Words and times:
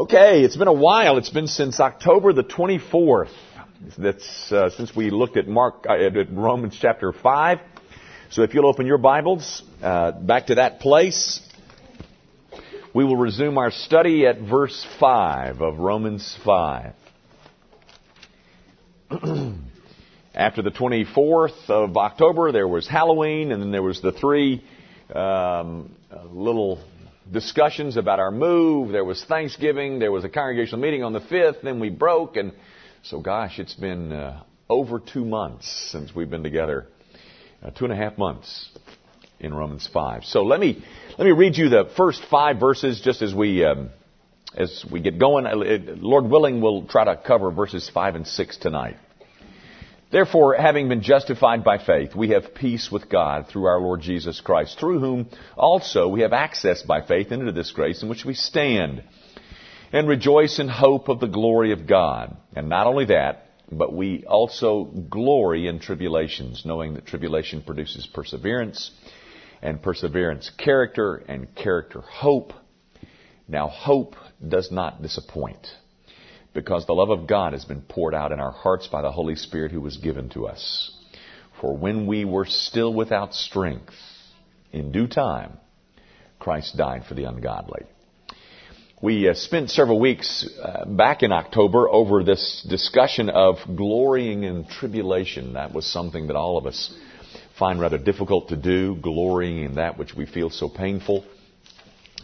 Okay, 0.00 0.44
it's 0.44 0.56
been 0.56 0.66
a 0.66 0.72
while. 0.72 1.18
It's 1.18 1.28
been 1.28 1.46
since 1.46 1.78
October 1.78 2.32
the 2.32 2.42
24th. 2.42 3.34
That's 3.98 4.50
uh, 4.50 4.70
since 4.70 4.96
we 4.96 5.10
looked 5.10 5.36
at 5.36 5.46
Mark 5.46 5.84
uh, 5.86 5.92
at 5.92 6.32
Romans 6.32 6.78
chapter 6.80 7.12
5. 7.12 7.58
So 8.30 8.40
if 8.42 8.54
you'll 8.54 8.66
open 8.66 8.86
your 8.86 8.96
Bibles 8.96 9.62
uh, 9.82 10.12
back 10.12 10.46
to 10.46 10.54
that 10.54 10.80
place, 10.80 11.46
we 12.94 13.04
will 13.04 13.18
resume 13.18 13.58
our 13.58 13.70
study 13.70 14.26
at 14.26 14.40
verse 14.40 14.86
5 14.98 15.60
of 15.60 15.78
Romans 15.78 16.34
5. 16.46 16.94
After 20.34 20.62
the 20.62 20.70
24th 20.70 21.68
of 21.68 21.94
October, 21.98 22.52
there 22.52 22.68
was 22.68 22.88
Halloween, 22.88 23.52
and 23.52 23.60
then 23.60 23.70
there 23.70 23.82
was 23.82 24.00
the 24.00 24.12
three 24.12 24.64
um, 25.14 25.94
little 26.30 26.82
discussions 27.32 27.96
about 27.96 28.18
our 28.20 28.30
move. 28.30 28.92
There 28.92 29.04
was 29.04 29.24
Thanksgiving. 29.24 29.98
There 29.98 30.12
was 30.12 30.24
a 30.24 30.28
congregational 30.28 30.80
meeting 30.80 31.02
on 31.02 31.12
the 31.12 31.20
5th. 31.20 31.62
Then 31.62 31.80
we 31.80 31.90
broke. 31.90 32.36
And 32.36 32.52
so, 33.02 33.20
gosh, 33.20 33.58
it's 33.58 33.74
been 33.74 34.12
uh, 34.12 34.42
over 34.68 34.98
two 34.98 35.24
months 35.24 35.90
since 35.90 36.14
we've 36.14 36.30
been 36.30 36.42
together. 36.42 36.86
Uh, 37.62 37.70
two 37.70 37.84
and 37.84 37.92
a 37.92 37.96
half 37.96 38.16
months 38.16 38.70
in 39.38 39.54
Romans 39.54 39.88
5. 39.92 40.24
So 40.24 40.42
let 40.42 40.60
me, 40.60 40.82
let 41.18 41.24
me 41.24 41.32
read 41.32 41.56
you 41.56 41.68
the 41.68 41.90
first 41.96 42.22
five 42.30 42.58
verses 42.58 43.00
just 43.00 43.22
as 43.22 43.34
we, 43.34 43.64
um, 43.64 43.90
as 44.56 44.84
we 44.90 45.00
get 45.00 45.18
going. 45.18 45.46
Uh, 45.46 45.54
Lord 45.96 46.24
willing, 46.24 46.60
we'll 46.60 46.86
try 46.86 47.04
to 47.04 47.16
cover 47.16 47.50
verses 47.50 47.90
5 47.92 48.14
and 48.16 48.26
6 48.26 48.56
tonight. 48.58 48.96
Therefore, 50.10 50.54
having 50.54 50.88
been 50.88 51.02
justified 51.02 51.62
by 51.62 51.78
faith, 51.78 52.16
we 52.16 52.30
have 52.30 52.54
peace 52.54 52.90
with 52.90 53.08
God 53.08 53.46
through 53.46 53.66
our 53.66 53.80
Lord 53.80 54.00
Jesus 54.00 54.40
Christ, 54.40 54.78
through 54.78 54.98
whom 54.98 55.28
also 55.56 56.08
we 56.08 56.22
have 56.22 56.32
access 56.32 56.82
by 56.82 57.02
faith 57.02 57.30
into 57.30 57.52
this 57.52 57.70
grace 57.70 58.02
in 58.02 58.08
which 58.08 58.24
we 58.24 58.34
stand, 58.34 59.04
and 59.92 60.08
rejoice 60.08 60.58
in 60.58 60.68
hope 60.68 61.08
of 61.08 61.20
the 61.20 61.28
glory 61.28 61.72
of 61.72 61.86
God. 61.86 62.36
And 62.56 62.68
not 62.68 62.88
only 62.88 63.04
that, 63.06 63.46
but 63.70 63.92
we 63.92 64.24
also 64.26 64.84
glory 64.84 65.68
in 65.68 65.78
tribulations, 65.78 66.62
knowing 66.64 66.94
that 66.94 67.06
tribulation 67.06 67.62
produces 67.62 68.08
perseverance, 68.08 68.90
and 69.62 69.80
perseverance 69.80 70.50
character, 70.58 71.22
and 71.28 71.54
character 71.54 72.00
hope. 72.00 72.52
Now 73.46 73.68
hope 73.68 74.16
does 74.46 74.72
not 74.72 75.02
disappoint 75.02 75.68
because 76.52 76.86
the 76.86 76.92
love 76.92 77.10
of 77.10 77.26
God 77.26 77.52
has 77.52 77.64
been 77.64 77.82
poured 77.82 78.14
out 78.14 78.32
in 78.32 78.40
our 78.40 78.50
hearts 78.50 78.86
by 78.86 79.02
the 79.02 79.12
Holy 79.12 79.36
Spirit 79.36 79.72
who 79.72 79.80
was 79.80 79.96
given 79.96 80.28
to 80.30 80.46
us. 80.46 80.90
For 81.60 81.76
when 81.76 82.06
we 82.06 82.24
were 82.24 82.46
still 82.46 82.92
without 82.92 83.34
strength, 83.34 83.94
in 84.72 84.92
due 84.92 85.06
time, 85.06 85.58
Christ 86.38 86.76
died 86.76 87.04
for 87.06 87.14
the 87.14 87.24
ungodly. 87.24 87.82
We 89.02 89.28
uh, 89.28 89.34
spent 89.34 89.70
several 89.70 89.98
weeks 89.98 90.48
uh, 90.62 90.84
back 90.84 91.22
in 91.22 91.32
October 91.32 91.88
over 91.88 92.22
this 92.22 92.66
discussion 92.68 93.30
of 93.30 93.56
glorying 93.74 94.44
in 94.44 94.66
tribulation. 94.66 95.54
That 95.54 95.72
was 95.72 95.86
something 95.86 96.26
that 96.26 96.36
all 96.36 96.58
of 96.58 96.66
us 96.66 96.92
find 97.58 97.80
rather 97.80 97.98
difficult 97.98 98.48
to 98.48 98.56
do, 98.56 98.96
glorying 98.96 99.64
in 99.64 99.74
that 99.76 99.98
which 99.98 100.14
we 100.14 100.26
feel 100.26 100.50
so 100.50 100.68
painful. 100.68 101.24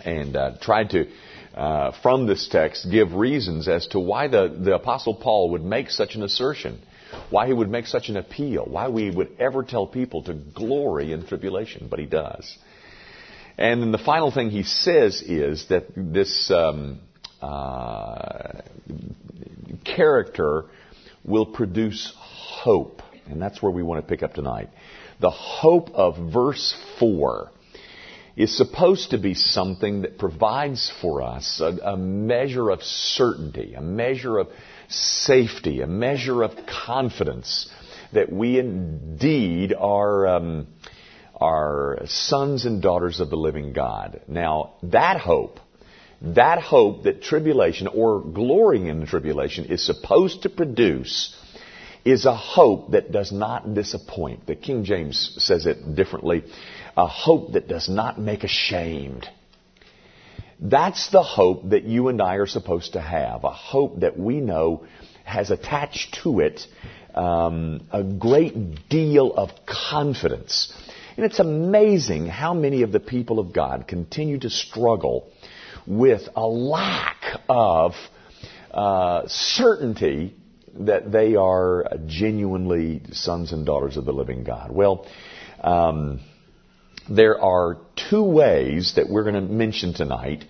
And 0.04 0.36
uh, 0.36 0.52
tried 0.60 0.90
to 0.90 1.10
uh, 1.56 1.92
from 2.02 2.26
this 2.26 2.48
text 2.48 2.86
give 2.90 3.14
reasons 3.14 3.66
as 3.66 3.86
to 3.88 3.98
why 3.98 4.28
the, 4.28 4.54
the 4.58 4.74
Apostle 4.74 5.14
Paul 5.14 5.50
would 5.50 5.64
make 5.64 5.90
such 5.90 6.14
an 6.14 6.22
assertion, 6.22 6.80
why 7.30 7.46
he 7.46 7.52
would 7.52 7.70
make 7.70 7.86
such 7.86 8.10
an 8.10 8.16
appeal, 8.16 8.66
why 8.66 8.88
we 8.88 9.10
would 9.10 9.36
ever 9.38 9.62
tell 9.62 9.86
people 9.86 10.22
to 10.24 10.34
glory 10.34 11.12
in 11.12 11.26
tribulation, 11.26 11.88
but 11.90 11.98
he 11.98 12.06
does. 12.06 12.58
And 13.56 13.80
then 13.80 13.90
the 13.90 13.98
final 13.98 14.30
thing 14.30 14.50
he 14.50 14.64
says 14.64 15.22
is 15.22 15.68
that 15.68 15.86
this 15.96 16.50
um, 16.50 17.00
uh, 17.40 18.60
character 19.84 20.66
will 21.24 21.46
produce 21.46 22.12
hope. 22.18 23.00
And 23.28 23.40
that's 23.40 23.62
where 23.62 23.72
we 23.72 23.82
want 23.82 24.02
to 24.02 24.08
pick 24.08 24.22
up 24.22 24.34
tonight. 24.34 24.68
The 25.20 25.30
hope 25.30 25.90
of 25.94 26.32
verse 26.32 26.76
4 27.00 27.50
is 28.36 28.54
supposed 28.54 29.10
to 29.10 29.18
be 29.18 29.34
something 29.34 30.02
that 30.02 30.18
provides 30.18 30.92
for 31.00 31.22
us 31.22 31.60
a, 31.60 31.78
a, 31.82 31.96
measure 31.96 32.70
of 32.70 32.82
certainty, 32.82 33.74
a 33.74 33.80
measure 33.80 34.38
of 34.38 34.48
safety, 34.88 35.80
a 35.80 35.86
measure 35.86 36.42
of 36.42 36.52
confidence 36.66 37.68
that 38.12 38.30
we 38.30 38.58
indeed 38.58 39.72
are, 39.72 40.26
um, 40.26 40.66
are 41.34 42.02
sons 42.04 42.66
and 42.66 42.82
daughters 42.82 43.20
of 43.20 43.30
the 43.30 43.36
living 43.36 43.72
God. 43.72 44.20
Now, 44.28 44.74
that 44.82 45.18
hope, 45.18 45.58
that 46.20 46.60
hope 46.60 47.04
that 47.04 47.22
tribulation 47.22 47.86
or 47.86 48.20
glorying 48.20 48.88
in 48.88 49.00
the 49.00 49.06
tribulation 49.06 49.64
is 49.64 49.84
supposed 49.84 50.42
to 50.42 50.50
produce 50.50 51.34
is 52.06 52.24
a 52.24 52.34
hope 52.34 52.92
that 52.92 53.10
does 53.10 53.32
not 53.32 53.74
disappoint. 53.74 54.46
The 54.46 54.54
King 54.54 54.84
James 54.84 55.34
says 55.38 55.66
it 55.66 55.96
differently 55.96 56.44
a 56.96 57.06
hope 57.06 57.52
that 57.52 57.66
does 57.66 57.88
not 57.88 58.18
make 58.18 58.44
ashamed. 58.44 59.28
That's 60.60 61.10
the 61.10 61.24
hope 61.24 61.70
that 61.70 61.82
you 61.82 62.08
and 62.08 62.22
I 62.22 62.36
are 62.36 62.46
supposed 62.46 62.92
to 62.92 63.00
have. 63.00 63.42
A 63.42 63.50
hope 63.50 64.00
that 64.00 64.16
we 64.16 64.40
know 64.40 64.86
has 65.24 65.50
attached 65.50 66.20
to 66.22 66.38
it 66.38 66.64
um, 67.12 67.86
a 67.90 68.04
great 68.04 68.88
deal 68.88 69.32
of 69.32 69.50
confidence. 69.66 70.72
And 71.16 71.26
it's 71.26 71.40
amazing 71.40 72.26
how 72.26 72.54
many 72.54 72.82
of 72.82 72.92
the 72.92 73.00
people 73.00 73.40
of 73.40 73.52
God 73.52 73.88
continue 73.88 74.38
to 74.38 74.48
struggle 74.48 75.28
with 75.86 76.22
a 76.36 76.46
lack 76.46 77.40
of 77.48 77.94
uh, 78.70 79.26
certainty 79.26 80.36
that 80.80 81.10
they 81.10 81.36
are 81.36 81.86
genuinely 82.06 83.02
sons 83.12 83.52
and 83.52 83.64
daughters 83.64 83.96
of 83.96 84.04
the 84.04 84.12
living 84.12 84.44
God. 84.44 84.70
Well, 84.70 85.06
um, 85.60 86.20
there 87.08 87.40
are 87.40 87.78
two 88.10 88.22
ways 88.22 88.94
that 88.96 89.08
we're 89.08 89.22
going 89.22 89.34
to 89.34 89.40
mention 89.52 89.94
tonight, 89.94 90.44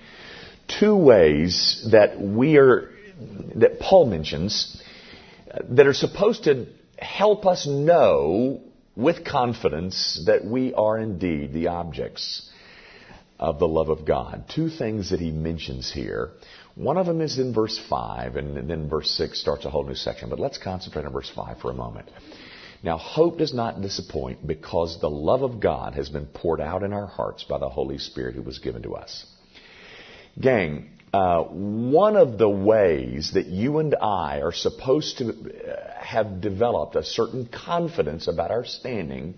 two 0.81 0.97
ways 0.97 1.86
that 1.91 2.20
we 2.20 2.56
are, 2.56 2.91
that 3.56 3.78
Paul 3.81 4.06
mentions, 4.06 4.82
that 5.70 5.86
are 5.86 5.94
supposed 5.94 6.44
to 6.44 6.66
help 6.98 7.47
us 7.47 7.66
know 7.66 8.62
with 8.97 9.25
confidence 9.25 10.22
that 10.26 10.44
we 10.44 10.72
are 10.72 10.98
indeed 10.98 11.53
the 11.53 11.69
objects 11.69 12.50
of 13.38 13.59
the 13.59 13.69
love 13.69 13.91
of 13.91 14.06
God. 14.06 14.44
Two 14.48 14.70
things 14.70 15.10
that 15.10 15.20
he 15.20 15.31
mentions 15.31 15.92
here. 15.92 16.31
One 16.76 16.98
of 16.98 17.06
them 17.06 17.22
is 17.22 17.38
in 17.38 17.54
verse 17.54 17.78
5, 17.88 18.37
and 18.37 18.69
then 18.69 18.88
verse 18.88 19.10
6 19.12 19.41
starts 19.41 19.64
a 19.64 19.70
whole 19.70 19.84
new 19.84 19.94
section. 19.94 20.28
But 20.28 20.38
let's 20.38 20.59
concentrate 20.59 21.06
on 21.06 21.12
verse 21.12 21.31
5 21.34 21.59
for 21.59 21.70
a 21.70 21.75
moment. 21.75 22.10
Now, 22.82 22.98
hope 22.98 23.38
does 23.38 23.54
not 23.54 23.81
disappoint 23.81 24.47
because 24.47 25.00
the 25.00 25.09
love 25.09 25.42
of 25.42 25.59
God 25.59 25.94
has 25.94 26.10
been 26.10 26.26
poured 26.26 26.60
out 26.60 26.82
in 26.82 26.92
our 26.92 27.06
hearts 27.06 27.44
by 27.44 27.59
the 27.59 27.70
Holy 27.70 27.97
Spirit 27.97 28.34
who 28.34 28.42
was 28.42 28.59
given 28.59 28.82
to 28.82 28.94
us. 28.94 29.25
Gang, 30.38 30.91
uh, 31.15 31.44
one 31.44 32.15
of 32.15 32.36
the 32.36 32.48
ways 32.48 33.32
that 33.32 33.47
you 33.47 33.78
and 33.78 33.94
I 33.94 34.42
are 34.42 34.53
supposed 34.53 35.16
to 35.19 35.31
uh, 35.31 35.94
have 35.98 36.42
developed 36.42 36.94
a 36.94 37.03
certain 37.03 37.47
confidence 37.47 38.28
about 38.28 38.50
our 38.50 38.66
standing 38.66 39.36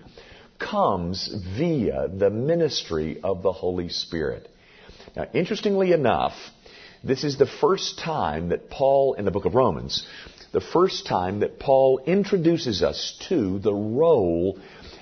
comes 0.58 1.32
via 1.56 2.08
the 2.08 2.30
ministry 2.30 3.20
of 3.22 3.44
the 3.44 3.52
Holy 3.52 3.90
Spirit. 3.90 4.48
Now, 5.14 5.26
interestingly 5.32 5.92
enough, 5.92 6.34
this 7.02 7.24
is 7.24 7.38
the 7.38 7.46
first 7.46 7.98
time 7.98 8.48
that 8.48 8.70
Paul 8.70 9.14
in 9.14 9.24
the 9.24 9.30
book 9.30 9.44
of 9.44 9.54
Romans 9.54 10.06
the 10.52 10.60
first 10.60 11.06
time 11.06 11.40
that 11.40 11.58
Paul 11.58 12.00
introduces 12.06 12.82
us 12.82 13.16
to 13.28 13.58
the 13.58 13.74
role 13.74 14.58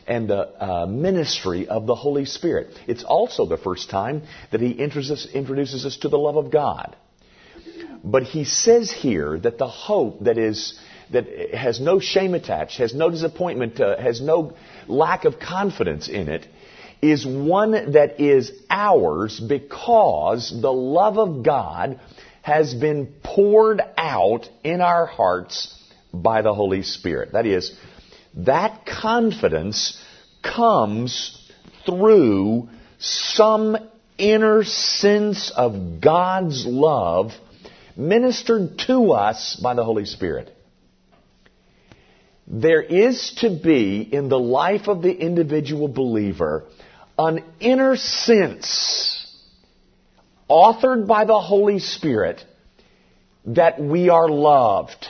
and 0.06 0.28
the 0.28 0.64
uh, 0.64 0.86
ministry 0.86 1.68
of 1.68 1.86
the 1.86 1.94
Holy 1.94 2.24
Spirit. 2.24 2.68
It's 2.86 3.04
also 3.04 3.46
the 3.46 3.56
first 3.56 3.90
time 3.90 4.22
that 4.50 4.60
he 4.60 4.70
introduces, 4.70 5.26
introduces 5.32 5.84
us 5.84 5.96
to 5.98 6.08
the 6.08 6.18
love 6.18 6.36
of 6.36 6.50
God. 6.50 6.96
But 8.02 8.24
he 8.24 8.44
says 8.44 8.90
here 8.92 9.38
that 9.38 9.58
the 9.58 9.68
hope 9.68 10.24
that 10.24 10.38
is 10.38 10.78
that 11.10 11.54
has 11.54 11.80
no 11.80 12.00
shame 12.00 12.34
attached, 12.34 12.78
has 12.78 12.92
no 12.92 13.10
disappointment, 13.10 13.80
uh, 13.80 13.96
has 13.96 14.20
no 14.20 14.54
lack 14.88 15.24
of 15.24 15.38
confidence 15.38 16.08
in 16.08 16.28
it, 16.28 16.46
is 17.02 17.26
one 17.26 17.92
that 17.92 18.20
is 18.20 18.52
ours 18.70 19.38
because 19.38 20.50
the 20.60 20.72
love 20.72 21.18
of 21.18 21.42
God 21.44 22.00
has 22.42 22.74
been 22.74 23.12
poured 23.22 23.82
out 23.96 24.48
in 24.62 24.80
our 24.80 25.06
hearts 25.06 25.74
by 26.12 26.42
the 26.42 26.54
Holy 26.54 26.82
Spirit. 26.82 27.32
That 27.32 27.46
is, 27.46 27.76
that 28.36 28.86
confidence 28.86 30.02
comes 30.42 31.50
through 31.84 32.68
some 32.98 33.76
inner 34.18 34.64
sense 34.64 35.50
of 35.50 36.00
God's 36.00 36.64
love 36.64 37.32
ministered 37.96 38.78
to 38.86 39.12
us 39.12 39.58
by 39.62 39.74
the 39.74 39.84
Holy 39.84 40.04
Spirit. 40.04 40.52
There 42.46 42.82
is 42.82 43.34
to 43.40 43.50
be 43.50 44.00
in 44.00 44.28
the 44.28 44.38
life 44.38 44.86
of 44.86 45.02
the 45.02 45.12
individual 45.12 45.88
believer 45.88 46.64
an 47.18 47.44
inner 47.60 47.96
sense 47.96 49.26
authored 50.48 51.06
by 51.06 51.24
the 51.24 51.38
Holy 51.38 51.78
Spirit 51.78 52.44
that 53.46 53.80
we 53.80 54.08
are 54.08 54.28
loved. 54.28 55.06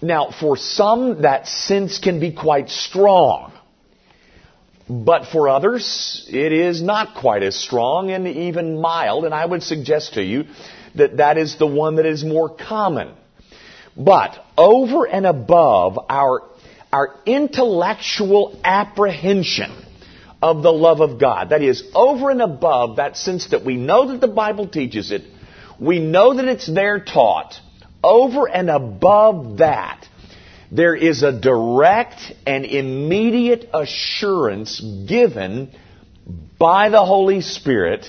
Now, 0.00 0.30
for 0.30 0.56
some, 0.56 1.22
that 1.22 1.48
sense 1.48 1.98
can 1.98 2.20
be 2.20 2.32
quite 2.32 2.70
strong. 2.70 3.52
But 4.88 5.26
for 5.26 5.48
others, 5.48 6.26
it 6.32 6.52
is 6.52 6.80
not 6.80 7.20
quite 7.20 7.42
as 7.42 7.56
strong 7.56 8.10
and 8.10 8.26
even 8.26 8.80
mild, 8.80 9.24
and 9.24 9.34
I 9.34 9.44
would 9.44 9.62
suggest 9.62 10.14
to 10.14 10.22
you 10.22 10.44
that 10.94 11.18
that 11.18 11.36
is 11.36 11.58
the 11.58 11.66
one 11.66 11.96
that 11.96 12.06
is 12.06 12.24
more 12.24 12.48
common. 12.48 13.12
But 13.96 14.42
over 14.56 15.06
and 15.06 15.26
above 15.26 15.98
our, 16.08 16.42
our 16.90 17.16
intellectual 17.26 18.58
apprehension 18.64 19.84
of 20.40 20.62
the 20.62 20.72
love 20.72 21.00
of 21.00 21.18
God, 21.18 21.50
that 21.50 21.62
is, 21.62 21.82
over 21.94 22.30
and 22.30 22.40
above 22.40 22.96
that 22.96 23.16
sense 23.16 23.48
that 23.48 23.64
we 23.64 23.76
know 23.76 24.08
that 24.08 24.20
the 24.20 24.28
Bible 24.28 24.68
teaches 24.68 25.10
it, 25.10 25.22
we 25.80 25.98
know 25.98 26.34
that 26.34 26.44
it's 26.46 26.66
there 26.66 27.00
taught, 27.00 27.54
over 28.02 28.48
and 28.48 28.70
above 28.70 29.58
that, 29.58 30.06
there 30.70 30.94
is 30.94 31.22
a 31.22 31.32
direct 31.32 32.20
and 32.46 32.64
immediate 32.64 33.70
assurance 33.72 34.80
given 34.80 35.70
by 36.58 36.90
the 36.90 37.04
Holy 37.04 37.40
Spirit 37.40 38.08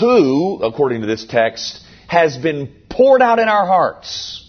who, 0.00 0.62
according 0.62 1.02
to 1.02 1.06
this 1.06 1.26
text, 1.26 1.82
has 2.08 2.36
been 2.36 2.72
poured 2.88 3.22
out 3.22 3.38
in 3.38 3.48
our 3.48 3.66
hearts. 3.66 4.42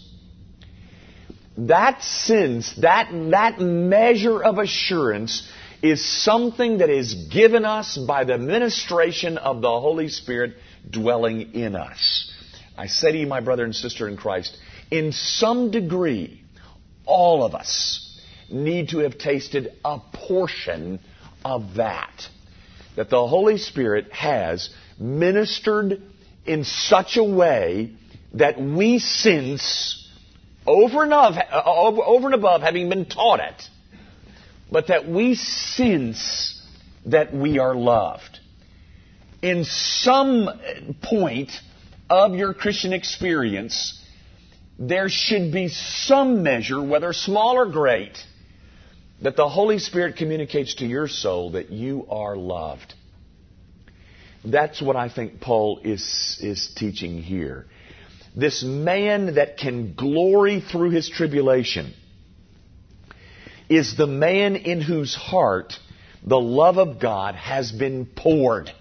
That 1.57 2.03
sense, 2.03 2.73
that, 2.77 3.09
that 3.31 3.59
measure 3.59 4.41
of 4.41 4.59
assurance 4.59 5.47
is 5.81 6.03
something 6.23 6.79
that 6.79 6.89
is 6.89 7.13
given 7.31 7.65
us 7.65 7.97
by 7.97 8.23
the 8.23 8.37
ministration 8.37 9.37
of 9.37 9.61
the 9.61 9.79
Holy 9.79 10.09
Spirit 10.09 10.55
dwelling 10.89 11.53
in 11.53 11.75
us. 11.75 12.31
I 12.77 12.87
say 12.87 13.11
to 13.11 13.17
you, 13.17 13.27
my 13.27 13.41
brother 13.41 13.63
and 13.63 13.75
sister 13.75 14.07
in 14.07 14.17
Christ, 14.17 14.57
in 14.91 15.11
some 15.11 15.71
degree, 15.71 16.43
all 17.05 17.43
of 17.43 17.55
us 17.55 18.03
need 18.49 18.89
to 18.89 18.99
have 18.99 19.17
tasted 19.17 19.73
a 19.83 19.99
portion 20.13 20.99
of 21.43 21.75
that. 21.75 22.27
That 22.95 23.09
the 23.09 23.27
Holy 23.27 23.57
Spirit 23.57 24.11
has 24.11 24.69
ministered 24.99 26.01
in 26.45 26.63
such 26.63 27.17
a 27.17 27.23
way 27.23 27.93
that 28.33 28.59
we 28.59 28.99
sense 28.99 30.03
over 30.65 31.03
and, 31.03 31.13
above, 31.13 31.99
over 31.99 32.27
and 32.27 32.35
above 32.35 32.61
having 32.61 32.89
been 32.89 33.05
taught 33.05 33.39
it, 33.39 33.63
but 34.71 34.87
that 34.87 35.07
we 35.07 35.35
sense 35.35 36.61
that 37.05 37.33
we 37.33 37.59
are 37.59 37.75
loved. 37.75 38.39
In 39.41 39.63
some 39.63 40.49
point 41.01 41.51
of 42.09 42.35
your 42.35 42.53
Christian 42.53 42.93
experience, 42.93 44.01
there 44.79 45.09
should 45.09 45.51
be 45.51 45.69
some 45.69 46.43
measure, 46.43 46.81
whether 46.81 47.13
small 47.13 47.55
or 47.55 47.67
great, 47.67 48.17
that 49.21 49.35
the 49.35 49.47
Holy 49.47 49.79
Spirit 49.79 50.17
communicates 50.17 50.75
to 50.75 50.85
your 50.85 51.07
soul 51.07 51.51
that 51.51 51.71
you 51.71 52.05
are 52.09 52.35
loved. 52.35 52.93
That's 54.45 54.81
what 54.81 54.95
I 54.95 55.09
think 55.09 55.41
Paul 55.41 55.79
is, 55.83 56.37
is 56.41 56.71
teaching 56.75 57.21
here. 57.21 57.65
This 58.35 58.63
man 58.63 59.35
that 59.35 59.57
can 59.57 59.93
glory 59.95 60.61
through 60.61 60.91
his 60.91 61.09
tribulation 61.09 61.93
is 63.69 63.97
the 63.97 64.07
man 64.07 64.55
in 64.55 64.81
whose 64.81 65.13
heart 65.15 65.73
the 66.23 66.39
love 66.39 66.77
of 66.77 66.99
God 66.99 67.35
has 67.35 67.71
been 67.71 68.05
poured. 68.05 68.71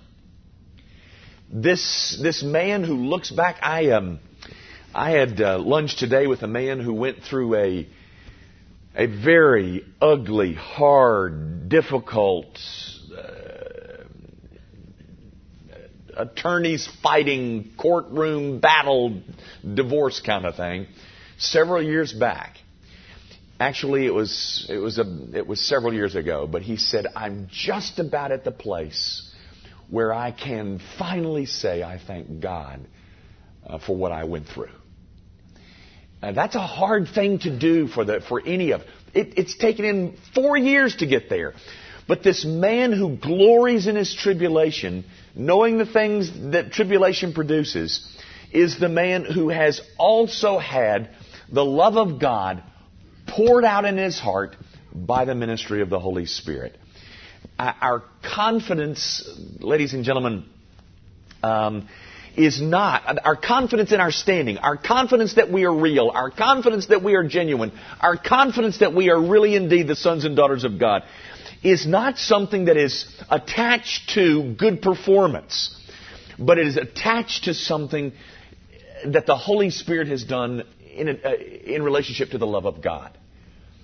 This, 1.50 2.18
this 2.20 2.42
man 2.42 2.82
who 2.84 2.94
looks 2.94 3.30
back, 3.30 3.58
I, 3.62 3.90
um, 3.90 4.18
I 4.94 5.10
had 5.10 5.40
uh, 5.40 5.58
lunch 5.58 5.96
today 5.96 6.26
with 6.26 6.42
a 6.42 6.48
man 6.48 6.80
who 6.80 6.92
went 6.92 7.22
through 7.22 7.54
a, 7.54 7.88
a 8.94 9.06
very 9.06 9.84
ugly, 10.00 10.54
hard, 10.54 11.68
difficult, 11.68 12.58
uh, 13.16 14.04
attorneys 16.16 16.88
fighting, 17.02 17.72
courtroom 17.76 18.58
battle, 18.58 19.20
divorce 19.74 20.20
kind 20.20 20.46
of 20.46 20.56
thing, 20.56 20.86
several 21.38 21.82
years 21.82 22.12
back. 22.12 22.56
Actually, 23.58 24.06
it 24.06 24.12
was 24.12 24.66
it 24.68 24.76
was 24.78 24.98
a 24.98 25.06
it 25.34 25.46
was 25.46 25.60
several 25.60 25.94
years 25.94 26.14
ago, 26.14 26.46
but 26.46 26.62
he 26.62 26.76
said, 26.76 27.06
"I'm 27.16 27.48
just 27.50 27.98
about 27.98 28.30
at 28.30 28.44
the 28.44 28.50
place 28.50 29.32
where 29.88 30.12
I 30.12 30.30
can 30.30 30.80
finally 30.98 31.46
say 31.46 31.82
I 31.82 31.98
thank 31.98 32.40
God 32.40 32.80
uh, 33.66 33.78
for 33.78 33.96
what 33.96 34.12
I 34.12 34.24
went 34.24 34.48
through." 34.48 34.70
That's 36.20 36.56
a 36.56 36.60
hard 36.60 37.08
thing 37.08 37.38
to 37.40 37.56
do 37.56 37.86
for, 37.86 38.04
the, 38.04 38.20
for 38.20 38.42
any 38.44 38.72
of 38.72 38.82
it. 39.14 39.34
It's 39.36 39.56
taken 39.56 39.84
him 39.84 40.16
four 40.34 40.56
years 40.56 40.96
to 40.96 41.06
get 41.06 41.28
there. 41.28 41.54
But 42.08 42.22
this 42.22 42.44
man 42.44 42.92
who 42.92 43.16
glories 43.16 43.86
in 43.86 43.96
his 43.96 44.14
tribulation, 44.14 45.04
knowing 45.34 45.78
the 45.78 45.86
things 45.86 46.30
that 46.52 46.72
tribulation 46.72 47.32
produces, 47.32 48.06
is 48.52 48.78
the 48.78 48.88
man 48.88 49.24
who 49.24 49.48
has 49.48 49.80
also 49.98 50.58
had 50.58 51.10
the 51.50 51.64
love 51.64 51.96
of 51.96 52.20
God 52.20 52.62
poured 53.26 53.64
out 53.64 53.84
in 53.84 53.96
his 53.96 54.18
heart 54.18 54.56
by 54.94 55.24
the 55.24 55.34
ministry 55.34 55.82
of 55.82 55.90
the 55.90 56.00
Holy 56.00 56.26
Spirit. 56.26 56.76
Our 57.58 58.04
confidence, 58.22 59.28
ladies 59.60 59.94
and 59.94 60.04
gentlemen, 60.04 60.44
um, 61.42 61.88
is 62.36 62.60
not 62.60 63.18
our 63.24 63.36
confidence 63.36 63.92
in 63.92 64.00
our 64.00 64.10
standing, 64.10 64.58
our 64.58 64.76
confidence 64.76 65.34
that 65.34 65.50
we 65.50 65.64
are 65.64 65.74
real, 65.74 66.10
our 66.12 66.30
confidence 66.30 66.86
that 66.86 67.02
we 67.02 67.14
are 67.14 67.24
genuine, 67.24 67.72
our 68.00 68.16
confidence 68.16 68.78
that 68.78 68.94
we 68.94 69.10
are 69.10 69.20
really 69.20 69.56
indeed 69.56 69.88
the 69.88 69.96
sons 69.96 70.24
and 70.24 70.36
daughters 70.36 70.64
of 70.64 70.78
God 70.78 71.02
is 71.62 71.86
not 71.86 72.18
something 72.18 72.66
that 72.66 72.76
is 72.76 73.06
attached 73.30 74.10
to 74.10 74.54
good 74.54 74.82
performance, 74.82 75.74
but 76.38 76.58
it 76.58 76.66
is 76.66 76.76
attached 76.76 77.44
to 77.44 77.54
something 77.54 78.12
that 79.06 79.26
the 79.26 79.36
Holy 79.36 79.70
Spirit 79.70 80.08
has 80.08 80.24
done 80.24 80.64
in, 80.96 81.08
a, 81.08 81.12
uh, 81.12 81.34
in 81.34 81.82
relationship 81.82 82.30
to 82.30 82.38
the 82.38 82.46
love 82.46 82.64
of 82.66 82.82
God. 82.82 83.16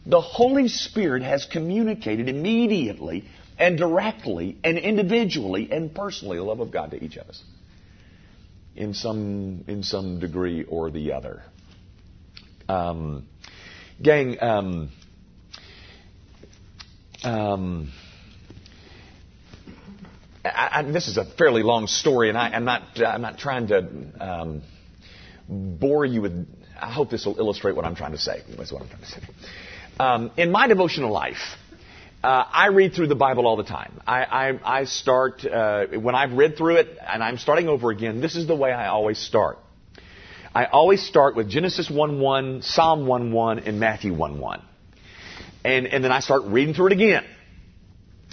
The 0.05 0.21
Holy 0.21 0.69
Spirit 0.69 1.23
has 1.23 1.45
communicated 1.45 2.29
immediately 2.29 3.25
and 3.59 3.79
directly 3.79 4.59
and 4.65 4.79
individually 4.79 5.71
and 5.71 5.95
personally 5.95 6.39
the 6.39 6.43
love 6.43 6.61
of 6.61 6.73
God 6.73 6.91
to 6.91 7.03
each 7.03 7.17
of 7.17 7.29
us 7.29 7.43
in 8.75 8.95
some 8.95 9.65
in 9.69 9.83
some 9.83 10.19
degree 10.19 10.65
or 10.65 10.91
the 10.91 11.13
other. 11.13 11.43
Um, 12.69 13.27
gang, 14.01 14.39
um, 14.41 14.91
um, 17.23 17.93
I, 20.45 20.69
I, 20.73 20.83
this 20.83 21.09
is 21.09 21.17
a 21.17 21.25
fairly 21.25 21.63
long 21.63 21.87
story, 21.87 22.29
and 22.29 22.39
I, 22.39 22.57
am 22.57 22.65
not 22.65 22.83
I'm 23.01 23.23
not 23.23 23.39
trying 23.39 23.69
to 23.69 23.89
um, 24.21 24.63
bore 25.49 26.05
you 26.05 26.23
with. 26.23 26.47
I 26.83 26.91
hope 26.91 27.11
this 27.11 27.25
will 27.25 27.39
illustrate 27.39 27.77
what 27.77 27.85
I'm 27.85 27.95
trying 27.95 28.13
to 28.13 28.19
say. 28.19 28.43
That's 28.57 28.73
what 28.73 28.83
I'm 28.83 28.89
trying 28.89 29.03
to 29.03 29.09
say. 29.09 29.21
Um, 30.01 30.31
in 30.37 30.51
my 30.51 30.67
devotional 30.67 31.13
life, 31.13 31.57
uh, 32.25 32.45
I 32.53 32.69
read 32.69 32.95
through 32.95 33.07
the 33.07 33.15
Bible 33.15 33.47
all 33.47 33.57
the 33.57 33.65
time. 33.65 34.01
I, 34.07 34.25
I, 34.25 34.81
I 34.81 34.85
start, 34.85 35.45
uh, 35.45 35.87
when 35.87 36.17
I've 36.17 36.33
read 36.33 36.57
through 36.57 36.77
it 36.77 36.99
and 37.01 37.23
I'm 37.23 37.39
starting 37.39 37.69
over 37.69 37.91
again, 37.91 38.21
this 38.21 38.35
is 38.35 38.49
the 38.49 38.57
way 38.57 38.73
I 38.73 38.89
always 38.89 39.19
start. 39.19 39.59
I 40.55 40.67
always 40.67 41.03
start 41.07 41.37
with 41.37 41.49
Genesis 41.49 41.89
1-1, 41.89 42.65
Psalm 42.65 43.07
1-1, 43.07 43.67
and 43.67 43.79
Matthew 43.79 44.13
1-1. 44.13 44.63
And, 45.65 45.87
and 45.87 46.05
then 46.05 46.13
I 46.13 46.19
start 46.19 46.43
reading 46.47 46.75
through 46.75 46.89
it 46.89 46.93
again. 46.93 47.25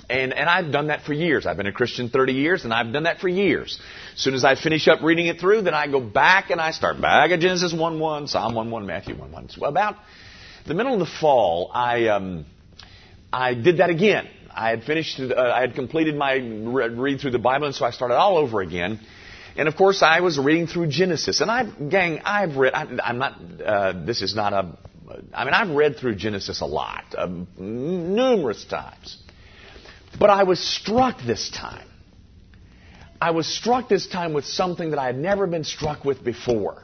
And, 0.10 0.34
and 0.34 0.50
I've 0.50 0.72
done 0.72 0.88
that 0.88 1.04
for 1.04 1.14
years. 1.14 1.46
I've 1.46 1.58
been 1.58 1.68
a 1.68 1.72
Christian 1.72 2.10
30 2.10 2.34
years, 2.34 2.64
and 2.64 2.74
I've 2.74 2.92
done 2.92 3.04
that 3.04 3.20
for 3.20 3.28
years. 3.28 3.80
As 4.20 4.24
soon 4.26 4.34
as 4.34 4.44
I 4.44 4.56
finish 4.56 4.86
up 4.90 5.02
reading 5.02 5.28
it 5.28 5.40
through, 5.40 5.62
then 5.62 5.74
I 5.74 5.88
go 5.88 6.02
back 6.02 6.50
and 6.50 6.60
I 6.60 6.72
start 6.72 7.00
back 7.00 7.32
at 7.32 7.40
Genesis 7.40 7.74
1-1, 7.74 8.28
Psalm 8.28 8.54
1-1, 8.54 8.86
Matthew 8.86 9.16
1-1. 9.16 9.56
So 9.56 9.66
about 9.66 9.96
the 10.68 10.74
middle 10.74 10.92
of 10.92 11.00
the 11.00 11.06
fall, 11.22 11.72
I... 11.74 12.08
Um, 12.08 12.46
I 13.32 13.54
did 13.54 13.78
that 13.78 13.90
again. 13.90 14.28
I 14.54 14.72
had 14.72 14.84
finished, 14.84 15.20
uh, 15.20 15.36
I 15.40 15.62
had 15.62 15.76
completed 15.76 16.16
my 16.16 16.34
read 16.34 17.22
through 17.22 17.32
the 17.32 17.40
Bible, 17.40 17.68
and 17.68 17.76
so 17.76 17.86
I 17.86 17.92
started 17.92 18.16
all 18.16 18.38
over 18.38 18.60
again. 18.60 19.00
And 19.56 19.68
of 19.68 19.76
course, 19.76 20.02
I 20.02 20.22
was 20.22 20.38
reading 20.38 20.68
through 20.68 20.88
Genesis. 20.88 21.40
And 21.40 21.50
I, 21.52 21.64
gang, 21.64 22.22
I've 22.26 22.58
read, 22.58 22.74
I, 22.74 23.10
am 23.10 23.20
not, 23.20 23.40
uh, 23.64 23.94
this 24.06 24.22
is 24.22 24.36
not 24.36 24.54
a, 24.54 24.78
I 25.34 25.46
mean, 25.46 25.54
I've 25.54 25.76
read 25.76 25.98
through 25.98 26.16
Genesis 26.16 26.62
a 26.62 26.66
lot, 26.66 27.06
uh, 27.18 27.30
numerous 27.58 28.66
times. 28.66 29.18
But 30.20 30.30
I 30.30 30.44
was 30.44 30.60
struck 30.60 31.22
this 31.22 31.50
time. 31.52 31.89
I 33.22 33.32
was 33.32 33.48
struck 33.48 33.90
this 33.90 34.08
time 34.08 34.34
with 34.34 34.46
something 34.46 34.92
that 34.92 35.00
I 35.00 35.06
had 35.06 35.18
never 35.18 35.46
been 35.48 35.64
struck 35.64 36.06
with 36.06 36.24
before. 36.24 36.84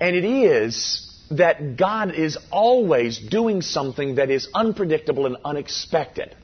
And 0.00 0.16
it 0.16 0.24
is 0.24 1.06
that 1.30 1.76
God 1.76 2.14
is 2.14 2.38
always 2.50 3.18
doing 3.18 3.62
something 3.62 4.16
that 4.16 4.30
is 4.30 4.48
unpredictable 4.54 5.26
and 5.26 5.36
unexpected. 5.44 6.34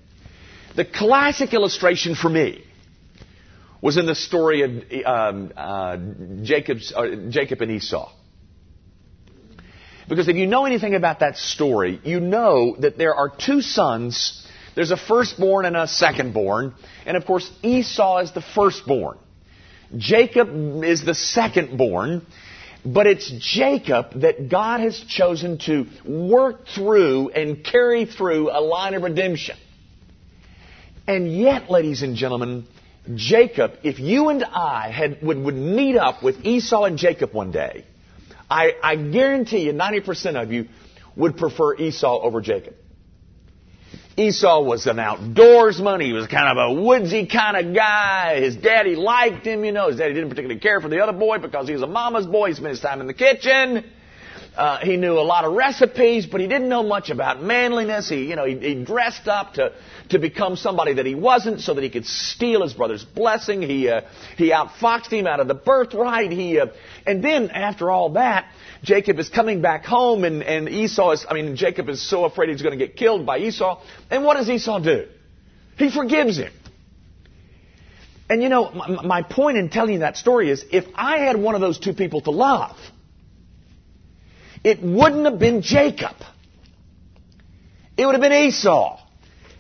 The 0.76 0.84
classic 0.84 1.54
illustration 1.54 2.14
for 2.14 2.28
me 2.28 2.64
was 3.80 3.96
in 3.96 4.06
the 4.06 4.14
story 4.14 4.62
of 4.62 5.06
um, 5.06 5.52
uh, 5.56 5.96
Jacob's, 6.42 6.92
uh, 6.94 7.28
Jacob 7.30 7.62
and 7.62 7.72
Esau. 7.72 8.12
Because 10.08 10.28
if 10.28 10.36
you 10.36 10.46
know 10.46 10.66
anything 10.66 10.94
about 10.94 11.20
that 11.20 11.36
story, 11.36 12.00
you 12.04 12.20
know 12.20 12.76
that 12.78 12.96
there 12.96 13.14
are 13.14 13.28
two 13.28 13.60
sons. 13.60 14.46
There's 14.76 14.92
a 14.92 14.96
firstborn 14.96 15.64
and 15.64 15.74
a 15.74 15.86
secondborn. 15.86 16.74
And 17.06 17.16
of 17.16 17.24
course, 17.24 17.50
Esau 17.62 18.18
is 18.18 18.32
the 18.32 18.42
firstborn. 18.42 19.18
Jacob 19.96 20.84
is 20.84 21.04
the 21.04 21.12
secondborn. 21.12 22.22
But 22.84 23.08
it's 23.08 23.28
Jacob 23.40 24.20
that 24.20 24.48
God 24.48 24.80
has 24.80 24.96
chosen 25.00 25.58
to 25.60 25.86
work 26.04 26.68
through 26.68 27.30
and 27.30 27.64
carry 27.64 28.04
through 28.04 28.50
a 28.50 28.60
line 28.60 28.94
of 28.94 29.02
redemption. 29.02 29.56
And 31.08 31.32
yet, 31.32 31.68
ladies 31.68 32.02
and 32.02 32.14
gentlemen, 32.14 32.66
Jacob, 33.14 33.72
if 33.82 33.98
you 33.98 34.28
and 34.28 34.44
I 34.44 34.90
had, 34.90 35.20
would, 35.22 35.38
would 35.38 35.54
meet 35.54 35.96
up 35.96 36.22
with 36.22 36.44
Esau 36.44 36.84
and 36.84 36.98
Jacob 36.98 37.32
one 37.32 37.50
day, 37.50 37.86
I, 38.48 38.74
I 38.82 38.96
guarantee 38.96 39.60
you 39.60 39.72
90% 39.72 40.40
of 40.40 40.52
you 40.52 40.68
would 41.16 41.36
prefer 41.36 41.76
Esau 41.76 42.20
over 42.20 42.40
Jacob. 42.40 42.74
Esau 44.16 44.62
was 44.62 44.86
an 44.86 44.96
outdoorsman. 44.96 46.02
He 46.02 46.12
was 46.14 46.26
kind 46.26 46.48
of 46.48 46.56
a 46.56 46.80
woodsy 46.80 47.26
kind 47.26 47.56
of 47.56 47.74
guy. 47.74 48.40
His 48.40 48.56
daddy 48.56 48.96
liked 48.96 49.46
him, 49.46 49.62
you 49.62 49.72
know. 49.72 49.88
His 49.88 49.98
daddy 49.98 50.14
didn't 50.14 50.30
particularly 50.30 50.58
care 50.58 50.80
for 50.80 50.88
the 50.88 51.02
other 51.02 51.12
boy 51.12 51.38
because 51.38 51.68
he 51.68 51.74
was 51.74 51.82
a 51.82 51.86
mama's 51.86 52.26
boy. 52.26 52.48
He 52.48 52.54
spent 52.54 52.70
his 52.70 52.80
time 52.80 53.02
in 53.02 53.06
the 53.06 53.14
kitchen. 53.14 53.84
Uh, 54.56 54.78
he 54.78 54.96
knew 54.96 55.18
a 55.18 55.20
lot 55.20 55.44
of 55.44 55.52
recipes, 55.52 56.24
but 56.24 56.40
he 56.40 56.46
didn't 56.46 56.70
know 56.70 56.82
much 56.82 57.10
about 57.10 57.42
manliness. 57.42 58.08
He, 58.08 58.24
you 58.24 58.36
know, 58.36 58.46
he, 58.46 58.56
he 58.58 58.74
dressed 58.84 59.28
up 59.28 59.54
to 59.54 59.72
to 60.08 60.18
become 60.18 60.56
somebody 60.56 60.94
that 60.94 61.04
he 61.04 61.14
wasn't, 61.14 61.60
so 61.60 61.74
that 61.74 61.84
he 61.84 61.90
could 61.90 62.06
steal 62.06 62.62
his 62.62 62.72
brother's 62.72 63.04
blessing. 63.04 63.60
He 63.60 63.90
uh, 63.90 64.02
he 64.38 64.52
outfoxed 64.52 65.10
him 65.10 65.26
out 65.26 65.40
of 65.40 65.48
the 65.48 65.54
birthright. 65.54 66.32
He 66.32 66.58
uh, 66.58 66.68
and 67.06 67.22
then 67.22 67.50
after 67.50 67.90
all 67.90 68.10
that, 68.10 68.50
Jacob 68.82 69.18
is 69.18 69.28
coming 69.28 69.60
back 69.60 69.84
home, 69.84 70.24
and 70.24 70.42
and 70.42 70.70
Esau 70.70 71.10
is. 71.10 71.26
I 71.28 71.34
mean, 71.34 71.54
Jacob 71.56 71.90
is 71.90 72.00
so 72.00 72.24
afraid 72.24 72.48
he's 72.48 72.62
going 72.62 72.78
to 72.78 72.86
get 72.86 72.96
killed 72.96 73.26
by 73.26 73.38
Esau. 73.38 73.82
And 74.10 74.24
what 74.24 74.38
does 74.38 74.48
Esau 74.48 74.78
do? 74.78 75.06
He 75.76 75.90
forgives 75.90 76.38
him. 76.38 76.52
And 78.30 78.42
you 78.42 78.48
know, 78.48 78.70
my, 78.70 79.02
my 79.02 79.22
point 79.22 79.58
in 79.58 79.68
telling 79.68 79.94
you 79.94 79.98
that 80.00 80.16
story 80.16 80.50
is, 80.50 80.64
if 80.72 80.86
I 80.94 81.18
had 81.18 81.36
one 81.36 81.54
of 81.54 81.60
those 81.60 81.78
two 81.78 81.92
people 81.92 82.22
to 82.22 82.30
love 82.30 82.76
it 84.66 84.82
wouldn't 84.82 85.26
have 85.26 85.38
been 85.38 85.62
Jacob. 85.62 86.16
It 87.96 88.04
would 88.04 88.16
have 88.16 88.20
been 88.20 88.32
Esau. 88.32 89.00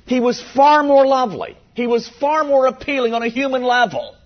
He 0.04 0.18
was 0.18 0.42
far 0.42 0.82
more 0.82 1.06
lovely. 1.06 1.56
He 1.74 1.86
was 1.86 2.08
far 2.08 2.42
more 2.42 2.66
appealing 2.66 3.14
on 3.14 3.22
a 3.22 3.28
human 3.28 3.62
level. 3.62 4.16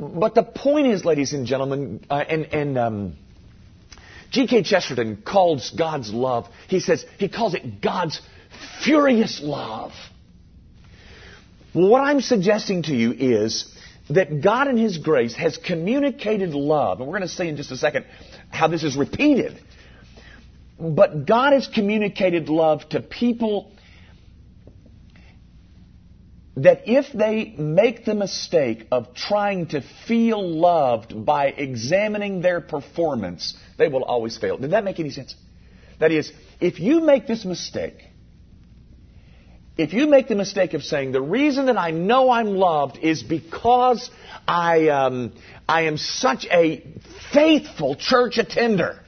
But 0.00 0.34
the 0.34 0.42
point 0.42 0.86
is, 0.86 1.04
ladies 1.04 1.34
and 1.34 1.46
gentlemen, 1.46 2.06
uh, 2.08 2.24
and, 2.26 2.46
and 2.46 2.78
um, 2.78 3.16
G.K. 4.30 4.62
Chesterton 4.62 5.22
calls 5.22 5.70
God's 5.70 6.10
love, 6.10 6.48
he 6.68 6.80
says, 6.80 7.04
he 7.18 7.28
calls 7.28 7.52
it 7.52 7.82
God's 7.82 8.22
furious 8.82 9.42
love. 9.42 9.92
What 11.74 12.00
I'm 12.00 12.22
suggesting 12.22 12.84
to 12.84 12.94
you 12.94 13.12
is 13.12 13.70
that 14.08 14.40
God 14.40 14.68
in 14.68 14.78
His 14.78 14.96
grace 14.96 15.34
has 15.34 15.58
communicated 15.58 16.54
love, 16.54 17.00
and 17.00 17.06
we're 17.06 17.18
going 17.18 17.28
to 17.28 17.34
see 17.34 17.48
in 17.48 17.58
just 17.58 17.70
a 17.70 17.76
second 17.76 18.06
how 18.54 18.68
this 18.68 18.84
is 18.84 18.96
repeated. 18.96 19.60
But 20.78 21.26
God 21.26 21.52
has 21.52 21.66
communicated 21.66 22.48
love 22.48 22.88
to 22.90 23.00
people 23.00 23.72
that 26.56 26.82
if 26.86 27.12
they 27.12 27.54
make 27.58 28.04
the 28.04 28.14
mistake 28.14 28.86
of 28.92 29.14
trying 29.14 29.66
to 29.66 29.82
feel 30.06 30.48
loved 30.48 31.24
by 31.24 31.46
examining 31.46 32.42
their 32.42 32.60
performance, 32.60 33.54
they 33.76 33.88
will 33.88 34.04
always 34.04 34.36
fail. 34.38 34.56
Did 34.56 34.70
that 34.70 34.84
make 34.84 35.00
any 35.00 35.10
sense? 35.10 35.34
That 35.98 36.12
is, 36.12 36.32
if 36.60 36.78
you 36.78 37.00
make 37.00 37.26
this 37.26 37.44
mistake, 37.44 38.04
if 39.76 39.92
you 39.92 40.06
make 40.06 40.28
the 40.28 40.36
mistake 40.36 40.74
of 40.74 40.84
saying, 40.84 41.12
the 41.12 41.20
reason 41.20 41.66
that 41.66 41.76
I 41.76 41.90
know 41.90 42.30
I'm 42.30 42.46
loved 42.46 42.98
is 42.98 43.22
because 43.22 44.08
I, 44.46 44.88
um, 44.88 45.32
I 45.68 45.82
am 45.82 45.96
such 45.96 46.46
a 46.46 46.86
faithful 47.32 47.96
church 47.96 48.38
attender, 48.38 49.00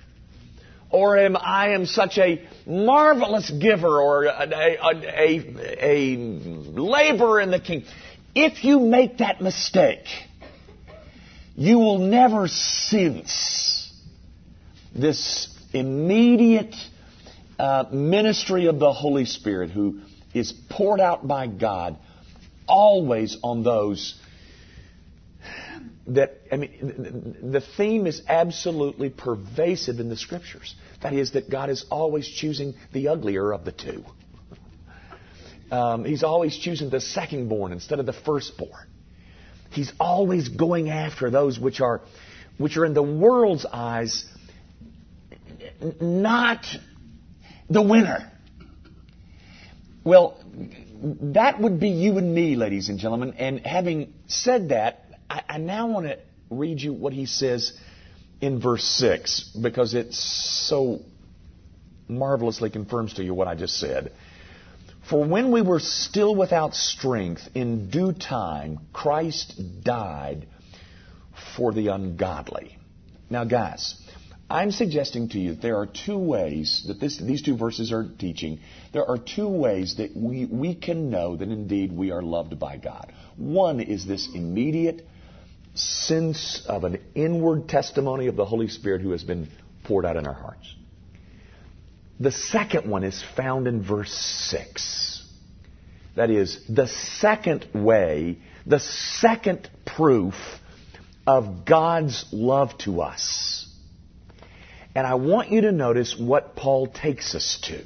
or 0.90 1.18
am, 1.18 1.36
I 1.36 1.70
am 1.70 1.86
such 1.86 2.18
a 2.18 2.44
marvelous 2.66 3.48
giver, 3.48 4.00
or 4.00 4.24
a, 4.24 4.30
a, 4.30 4.92
a, 4.92 6.14
a 6.14 6.16
laborer 6.16 7.40
in 7.40 7.52
the 7.52 7.60
kingdom. 7.60 7.88
If 8.34 8.64
you 8.64 8.80
make 8.80 9.18
that 9.18 9.40
mistake, 9.40 10.06
you 11.54 11.78
will 11.78 11.98
never 11.98 12.48
sense 12.48 13.92
this 14.94 15.48
immediate 15.72 16.74
uh, 17.58 17.84
ministry 17.92 18.66
of 18.66 18.78
the 18.80 18.92
Holy 18.92 19.26
Spirit 19.26 19.70
who 19.70 20.00
is 20.38 20.52
poured 20.52 21.00
out 21.00 21.26
by 21.26 21.46
God 21.46 21.98
always 22.68 23.36
on 23.42 23.62
those 23.62 24.14
that, 26.08 26.40
I 26.52 26.56
mean, 26.56 27.36
the 27.42 27.60
theme 27.60 28.06
is 28.06 28.22
absolutely 28.28 29.10
pervasive 29.10 29.98
in 29.98 30.08
the 30.08 30.16
scriptures. 30.16 30.74
That 31.02 31.12
is, 31.12 31.32
that 31.32 31.50
God 31.50 31.68
is 31.68 31.84
always 31.90 32.28
choosing 32.28 32.74
the 32.92 33.08
uglier 33.08 33.52
of 33.52 33.64
the 33.64 33.72
two. 33.72 34.04
Um, 35.70 36.04
he's 36.04 36.22
always 36.22 36.56
choosing 36.56 36.90
the 36.90 36.98
secondborn 36.98 37.72
instead 37.72 37.98
of 37.98 38.06
the 38.06 38.12
firstborn. 38.12 38.86
He's 39.70 39.92
always 39.98 40.48
going 40.48 40.90
after 40.90 41.28
those 41.28 41.58
which 41.58 41.80
are, 41.80 42.02
which 42.56 42.76
are 42.76 42.84
in 42.84 42.94
the 42.94 43.02
world's 43.02 43.66
eyes 43.66 44.24
not 46.00 46.64
the 47.68 47.82
winner. 47.82 48.30
Well, 50.06 50.38
that 51.32 51.60
would 51.60 51.80
be 51.80 51.88
you 51.88 52.16
and 52.16 52.32
me, 52.32 52.54
ladies 52.54 52.90
and 52.90 53.00
gentlemen. 53.00 53.34
And 53.38 53.58
having 53.66 54.14
said 54.28 54.68
that, 54.68 55.04
I, 55.28 55.42
I 55.48 55.58
now 55.58 55.88
want 55.88 56.06
to 56.06 56.18
read 56.48 56.80
you 56.80 56.92
what 56.92 57.12
he 57.12 57.26
says 57.26 57.72
in 58.40 58.60
verse 58.60 58.84
6 58.84 59.56
because 59.60 59.94
it 59.94 60.14
so 60.14 61.00
marvelously 62.06 62.70
confirms 62.70 63.14
to 63.14 63.24
you 63.24 63.34
what 63.34 63.48
I 63.48 63.56
just 63.56 63.80
said. 63.80 64.12
For 65.10 65.24
when 65.24 65.50
we 65.50 65.60
were 65.60 65.80
still 65.80 66.36
without 66.36 66.76
strength, 66.76 67.48
in 67.56 67.90
due 67.90 68.12
time, 68.12 68.78
Christ 68.92 69.60
died 69.82 70.46
for 71.56 71.72
the 71.72 71.88
ungodly. 71.88 72.78
Now, 73.28 73.42
guys, 73.42 74.00
I'm 74.48 74.70
suggesting 74.70 75.28
to 75.30 75.40
you 75.40 75.54
that 75.54 75.62
there 75.62 75.76
are 75.78 75.86
two 75.86 76.18
ways 76.18 76.84
that 76.86 77.00
this, 77.00 77.18
these 77.18 77.42
two 77.42 77.56
verses 77.56 77.92
are 77.92 78.06
teaching. 78.18 78.60
There 78.92 79.04
are 79.04 79.18
two 79.18 79.48
ways 79.48 79.96
that 79.96 80.16
we, 80.16 80.44
we 80.44 80.74
can 80.74 81.10
know 81.10 81.36
that 81.36 81.48
indeed 81.48 81.90
we 81.90 82.12
are 82.12 82.22
loved 82.22 82.58
by 82.58 82.76
God. 82.76 83.12
One 83.36 83.80
is 83.80 84.06
this 84.06 84.28
immediate 84.32 85.04
sense 85.74 86.64
of 86.68 86.84
an 86.84 87.02
inward 87.14 87.68
testimony 87.68 88.28
of 88.28 88.36
the 88.36 88.44
Holy 88.44 88.68
Spirit 88.68 89.02
who 89.02 89.10
has 89.10 89.24
been 89.24 89.48
poured 89.84 90.06
out 90.06 90.16
in 90.16 90.26
our 90.26 90.34
hearts. 90.34 90.74
The 92.20 92.32
second 92.32 92.88
one 92.88 93.02
is 93.02 93.22
found 93.36 93.66
in 93.66 93.82
verse 93.82 94.12
6. 94.48 95.24
That 96.14 96.30
is, 96.30 96.58
the 96.68 96.86
second 96.86 97.66
way, 97.74 98.38
the 98.64 98.80
second 98.80 99.68
proof 99.84 100.34
of 101.26 101.64
God's 101.66 102.24
love 102.32 102.78
to 102.78 103.02
us. 103.02 103.65
And 104.96 105.06
I 105.06 105.16
want 105.16 105.50
you 105.50 105.60
to 105.60 105.72
notice 105.72 106.16
what 106.18 106.56
Paul 106.56 106.86
takes 106.86 107.34
us 107.34 107.58
to. 107.64 107.84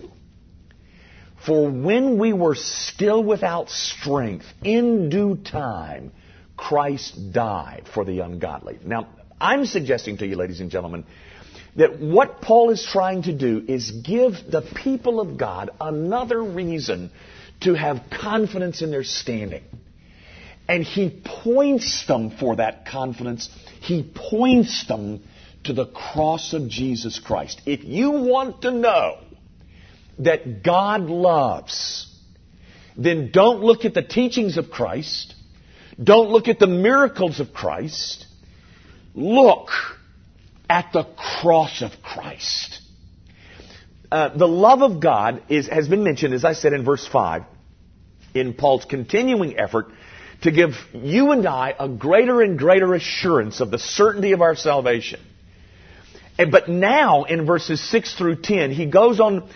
For 1.45 1.69
when 1.69 2.21
we 2.21 2.33
were 2.33 2.55
still 2.55 3.25
without 3.25 3.69
strength, 3.69 4.45
in 4.63 5.09
due 5.09 5.35
time, 5.35 6.13
Christ 6.57 7.33
died 7.33 7.87
for 7.93 8.05
the 8.05 8.21
ungodly. 8.21 8.79
Now, 8.85 9.09
I'm 9.41 9.67
suggesting 9.67 10.19
to 10.19 10.27
you, 10.27 10.37
ladies 10.37 10.61
and 10.61 10.71
gentlemen, 10.71 11.05
that 11.75 11.99
what 11.99 12.43
Paul 12.43 12.71
is 12.71 12.87
trying 12.89 13.25
to 13.25 13.33
do 13.33 13.65
is 13.67 13.91
give 13.91 14.35
the 14.49 14.63
people 14.63 15.19
of 15.19 15.37
God 15.37 15.71
another 15.81 16.41
reason 16.41 17.11
to 17.63 17.75
have 17.75 18.05
confidence 18.23 18.83
in 18.83 18.93
their 18.93 19.03
standing. 19.03 19.65
And 20.69 20.85
he 20.85 21.21
points 21.25 22.07
them 22.07 22.31
for 22.31 22.55
that 22.55 22.87
confidence. 22.87 23.51
He 23.81 24.09
points 24.15 24.87
them 24.87 25.25
to 25.65 25.73
the 25.73 25.87
cross 25.87 26.53
of 26.53 26.69
Jesus 26.69 27.19
Christ. 27.19 27.61
If 27.67 27.85
you 27.85 28.11
want 28.11 28.63
to 28.63 28.71
know 28.71 29.19
that 30.19 30.63
God 30.63 31.03
loves, 31.03 32.07
then 32.97 33.31
don't 33.31 33.63
look 33.63 33.85
at 33.85 33.95
the 33.95 34.03
teachings 34.03 34.57
of 34.57 34.71
Christ. 34.71 35.35
Don't 36.03 36.31
look 36.31 36.49
at 36.49 36.59
the 36.59 36.67
miracles 36.67 37.41
of 37.41 37.53
Christ. 37.53 38.27
Look 39.15 39.69
at 40.69 40.93
the 40.93 41.05
cross 41.05 41.83
of 41.83 41.91
Christ. 42.03 42.81
Uh, 44.11 44.37
the 44.37 44.49
love 44.49 44.83
of 44.83 45.01
God 45.01 45.43
is, 45.49 45.69
has 45.69 45.89
been 45.89 46.03
mentioned, 46.03 46.35
as 46.35 46.45
I 46.45 46.53
said 46.53 46.73
in 46.73 46.85
verse 46.85 47.07
5, 47.07 47.45
in 48.35 48.55
Paul's 48.55 48.85
continuing 48.85 49.59
effort 49.59 49.89
to 50.43 50.51
give 50.51 50.75
you 50.93 51.33
and 51.33 51.47
I 51.47 51.75
a 51.79 51.89
greater 51.89 52.41
and 52.41 52.59
greater 52.59 52.95
assurance 52.95 53.61
of 53.61 53.71
the 53.71 53.79
certainty 53.79 54.33
of 54.33 54.41
our 54.41 54.57
salvation. 54.57 55.21
But 56.45 56.69
now, 56.69 57.25
in 57.25 57.45
verses 57.47 57.81
6 57.91 58.15
through 58.15 58.37
10, 58.43 58.71
he 58.71 58.87
goes 58.87 59.21
on 59.21 59.49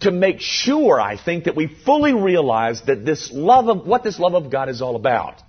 to 0.00 0.10
make 0.10 0.40
sure, 0.40 1.00
I 1.00 1.16
think, 1.16 1.44
that 1.44 1.56
we 1.56 1.66
fully 1.66 2.14
realize 2.14 2.82
that 2.82 3.04
this 3.04 3.30
love 3.32 3.68
of, 3.68 3.86
what 3.86 4.02
this 4.04 4.18
love 4.18 4.34
of 4.34 4.50
God 4.50 4.68
is 4.68 4.80
all 4.80 4.96
about. 4.96 5.42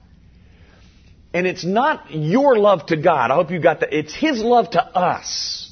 And 1.33 1.47
it's 1.47 1.63
not 1.63 2.11
your 2.11 2.57
love 2.57 2.87
to 2.87 2.97
God. 2.97 3.31
I 3.31 3.35
hope 3.35 3.51
you 3.51 3.61
got 3.61 3.79
that. 3.79 3.93
It's 3.97 4.13
His 4.13 4.41
love 4.41 4.71
to 4.71 4.83
us. 4.83 5.71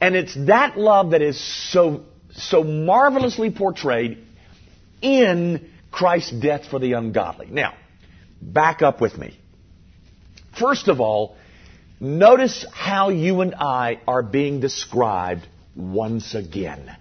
And 0.00 0.16
it's 0.16 0.34
that 0.46 0.78
love 0.78 1.10
that 1.10 1.22
is 1.22 1.38
so, 1.70 2.04
so 2.32 2.64
marvelously 2.64 3.50
portrayed 3.50 4.18
in 5.00 5.70
Christ's 5.90 6.32
death 6.32 6.66
for 6.66 6.78
the 6.78 6.94
ungodly. 6.94 7.48
Now, 7.50 7.74
back 8.40 8.82
up 8.82 9.00
with 9.00 9.18
me. 9.18 9.38
First 10.58 10.88
of 10.88 11.00
all, 11.00 11.36
notice 12.02 12.66
how 12.72 13.08
you 13.10 13.40
and 13.40 13.54
I 13.54 14.00
are 14.06 14.22
being 14.22 14.60
described 14.60 15.46
once 15.76 16.34
again. 16.34 16.94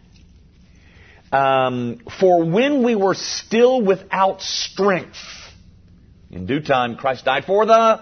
Um, 1.31 2.01
for 2.19 2.43
when 2.43 2.83
we 2.83 2.95
were 2.95 3.15
still 3.15 3.81
without 3.81 4.41
strength, 4.41 5.17
in 6.29 6.45
due 6.45 6.61
time, 6.61 6.95
Christ 6.95 7.25
died 7.25 7.45
for 7.45 7.65
the 7.65 8.01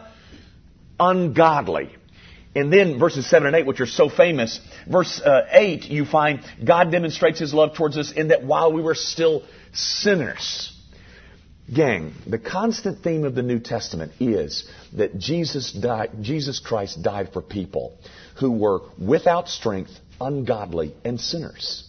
ungodly. 1.00 1.96
And 2.56 2.74
then 2.74 3.00
verses 3.00 3.29
7 3.29 3.48
and 3.48 3.56
8, 3.56 3.65
which 3.65 3.79
are 3.79 3.86
so 3.86 4.10
famous, 4.10 4.60
verse 4.89 5.22
uh, 5.22 5.48
8, 5.51 5.86
you 5.86 6.06
find 6.06 6.41
God 6.63 6.91
demonstrates 6.91 7.39
His 7.39 7.53
love 7.53 7.75
towards 7.75 7.98
us 7.98 8.12
in 8.12 8.29
that 8.29 8.44
while 8.44 8.74
we 8.74 8.82
were 8.82 8.96
still 8.96 9.44
sinners. 9.72 10.75
Gang, 11.73 12.13
the 12.25 12.39
constant 12.39 13.03
theme 13.03 13.25
of 13.25 13.35
the 13.35 13.43
New 13.43 13.59
Testament 13.59 14.13
is 14.19 14.67
that 14.93 15.17
Jesus 15.19 15.71
died, 15.71 16.11
Jesus 16.21 16.59
Christ 16.59 17.03
died 17.03 17.31
for 17.31 17.41
people 17.41 17.97
who 18.39 18.51
were 18.51 18.81
without 18.97 19.49
strength, 19.49 19.91
ungodly, 20.19 20.95
and 21.05 21.19
sinners. 21.19 21.88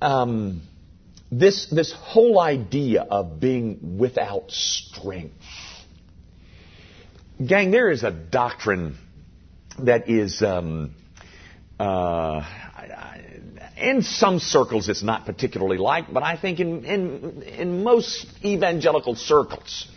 Um, 0.00 0.62
this, 1.30 1.66
this 1.66 1.92
whole 1.92 2.40
idea 2.40 3.02
of 3.02 3.38
being 3.38 3.98
without 3.98 4.50
strength. 4.50 5.34
Gang, 7.44 7.70
there 7.70 7.90
is 7.90 8.02
a 8.02 8.10
doctrine 8.10 8.96
that 9.80 10.08
is, 10.08 10.40
um, 10.42 10.94
uh, 11.78 12.42
in 13.80 14.02
some 14.02 14.38
circles 14.38 14.88
it's 14.88 15.02
not 15.02 15.24
particularly 15.26 15.78
liked, 15.78 16.12
but 16.12 16.22
I 16.22 16.36
think 16.36 16.60
in, 16.60 16.84
in, 16.84 17.42
in 17.42 17.82
most 17.82 18.26
evangelical 18.44 19.14
circles, 19.14 19.88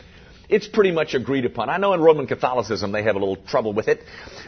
it's 0.50 0.67
pretty 0.67 0.91
much 0.91 1.13
agreed 1.13 1.45
upon. 1.45 1.69
I 1.69 1.77
know 1.77 1.93
in 1.93 2.01
Roman 2.01 2.27
Catholicism 2.27 2.91
they 2.91 3.03
have 3.03 3.15
a 3.15 3.19
little 3.19 3.38
trouble 3.38 3.73
with 3.73 3.88
it, 3.88 4.03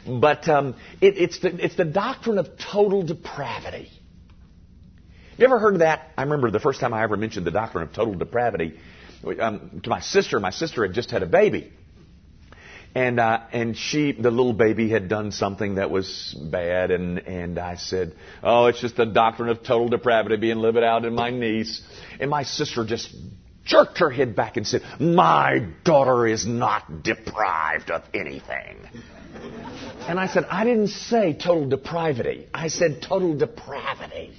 but 0.05 0.47
um, 0.49 0.75
it, 1.01 1.17
it's, 1.17 1.39
the, 1.39 1.63
it's 1.63 1.75
the 1.75 1.85
doctrine 1.85 2.37
of 2.37 2.57
total 2.57 3.03
depravity. 3.03 3.89
You 5.37 5.45
ever 5.45 5.59
heard 5.59 5.75
of 5.75 5.79
that? 5.79 6.11
I 6.17 6.23
remember 6.23 6.51
the 6.51 6.59
first 6.59 6.79
time 6.79 6.93
I 6.93 7.03
ever 7.03 7.17
mentioned 7.17 7.47
the 7.47 7.51
doctrine 7.51 7.87
of 7.87 7.93
total 7.93 8.13
depravity 8.13 8.79
um, 9.39 9.81
to 9.83 9.89
my 9.89 9.99
sister. 9.99 10.39
My 10.39 10.51
sister 10.51 10.85
had 10.85 10.93
just 10.93 11.09
had 11.09 11.23
a 11.23 11.25
baby. 11.25 11.73
And, 12.95 13.19
uh, 13.19 13.41
and 13.51 13.75
she, 13.75 14.11
the 14.11 14.29
little 14.29 14.53
baby 14.53 14.87
had 14.89 15.09
done 15.09 15.31
something 15.31 15.75
that 15.75 15.89
was 15.89 16.35
bad 16.39 16.91
and, 16.91 17.19
and 17.19 17.57
I 17.57 17.75
said, 17.75 18.13
oh, 18.43 18.67
it's 18.67 18.81
just 18.81 18.97
the 18.97 19.05
doctrine 19.05 19.49
of 19.49 19.63
total 19.63 19.89
depravity 19.89 20.37
being 20.37 20.57
lived 20.57 20.77
out 20.77 21.03
in 21.03 21.15
my 21.15 21.31
niece. 21.31 21.81
And 22.19 22.29
my 22.29 22.43
sister 22.43 22.85
just 22.85 23.09
jerked 23.65 23.97
her 23.97 24.11
head 24.11 24.35
back 24.35 24.57
and 24.57 24.67
said, 24.67 24.83
my 24.99 25.67
daughter 25.83 26.27
is 26.27 26.45
not 26.45 27.01
deprived 27.01 27.89
of 27.89 28.03
anything. 28.13 28.77
And 30.07 30.19
I 30.19 30.27
said, 30.27 30.45
I 30.45 30.63
didn't 30.63 30.89
say 30.89 31.33
total 31.33 31.67
depravity. 31.67 32.47
I 32.53 32.67
said 32.67 33.01
total 33.01 33.35
depravity. 33.35 34.33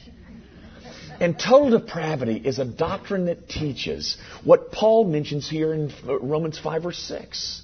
And 1.20 1.38
total 1.38 1.78
depravity 1.78 2.36
is 2.36 2.58
a 2.58 2.64
doctrine 2.64 3.26
that 3.26 3.48
teaches 3.48 4.16
what 4.42 4.72
Paul 4.72 5.04
mentions 5.04 5.48
here 5.48 5.72
in 5.72 5.92
Romans 6.04 6.58
5 6.58 6.86
or 6.86 6.92
6. 6.92 7.62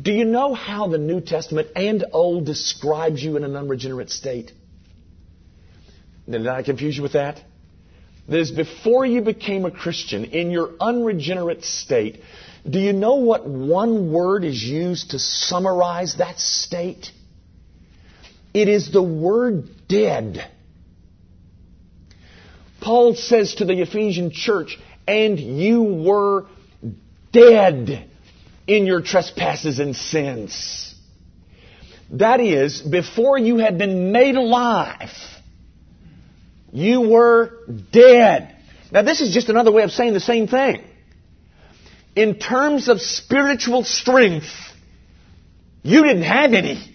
Do 0.00 0.12
you 0.12 0.24
know 0.24 0.52
how 0.54 0.88
the 0.88 0.98
New 0.98 1.20
Testament 1.20 1.68
and 1.74 2.04
Old 2.12 2.44
describes 2.44 3.22
you 3.22 3.36
in 3.36 3.44
an 3.44 3.56
unregenerate 3.56 4.10
state? 4.10 4.52
Did 6.28 6.46
I 6.46 6.62
confuse 6.62 6.96
you 6.96 7.02
with 7.02 7.12
that? 7.12 7.40
That 8.28 8.40
is, 8.40 8.50
before 8.50 9.06
you 9.06 9.22
became 9.22 9.64
a 9.64 9.70
Christian, 9.70 10.24
in 10.24 10.50
your 10.50 10.72
unregenerate 10.80 11.64
state, 11.64 12.20
do 12.68 12.80
you 12.80 12.92
know 12.92 13.14
what 13.16 13.46
one 13.46 14.12
word 14.12 14.44
is 14.44 14.62
used 14.62 15.12
to 15.12 15.18
summarize 15.18 16.16
that 16.16 16.40
state? 16.40 17.12
It 18.52 18.68
is 18.68 18.90
the 18.90 19.02
word 19.02 19.68
dead. 19.88 20.50
Paul 22.80 23.14
says 23.14 23.54
to 23.56 23.64
the 23.64 23.80
Ephesian 23.80 24.32
church, 24.32 24.78
and 25.06 25.38
you 25.38 25.82
were 25.82 26.46
dead 27.32 28.10
in 28.66 28.86
your 28.86 29.00
trespasses 29.00 29.78
and 29.78 29.94
sins. 29.94 30.94
That 32.10 32.40
is, 32.40 32.80
before 32.80 33.38
you 33.38 33.58
had 33.58 33.78
been 33.78 34.12
made 34.12 34.36
alive, 34.36 35.10
you 36.72 37.00
were 37.02 37.52
dead. 37.90 38.56
Now 38.92 39.02
this 39.02 39.20
is 39.20 39.34
just 39.34 39.48
another 39.48 39.72
way 39.72 39.82
of 39.82 39.90
saying 39.90 40.12
the 40.12 40.20
same 40.20 40.46
thing. 40.46 40.84
In 42.14 42.38
terms 42.38 42.88
of 42.88 43.00
spiritual 43.00 43.84
strength, 43.84 44.50
you 45.82 46.02
didn't 46.02 46.22
have 46.22 46.52
any. 46.52 46.92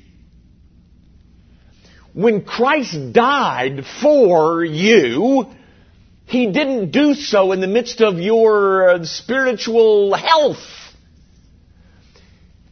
When 2.13 2.43
Christ 2.43 3.13
died 3.13 3.85
for 4.01 4.63
you, 4.63 5.47
He 6.25 6.51
didn't 6.51 6.91
do 6.91 7.13
so 7.13 7.51
in 7.51 7.61
the 7.61 7.67
midst 7.67 8.01
of 8.01 8.19
your 8.19 8.89
uh, 8.89 9.05
spiritual 9.05 10.13
health. 10.13 10.80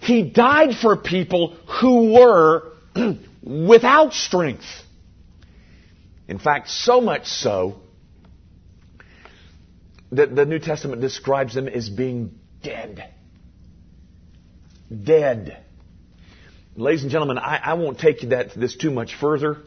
He 0.09 0.23
died 0.23 0.73
for 0.75 0.97
people 0.97 1.55
who 1.79 2.13
were 2.13 2.71
without 3.43 4.13
strength. 4.13 4.65
In 6.27 6.39
fact, 6.39 6.71
so 6.71 6.99
much 6.99 7.27
so 7.27 7.81
that 10.11 10.35
the 10.35 10.45
New 10.45 10.57
Testament 10.57 10.99
describes 10.99 11.53
them 11.53 11.67
as 11.67 11.89
being 11.89 12.39
dead. 12.63 13.13
Dead. 14.91 15.63
Ladies 16.75 17.03
and 17.03 17.11
gentlemen, 17.11 17.37
I, 17.37 17.59
I 17.63 17.73
won't 17.75 17.99
take 17.99 18.29
that, 18.29 18.55
this 18.55 18.75
too 18.75 18.89
much 18.89 19.13
further 19.13 19.57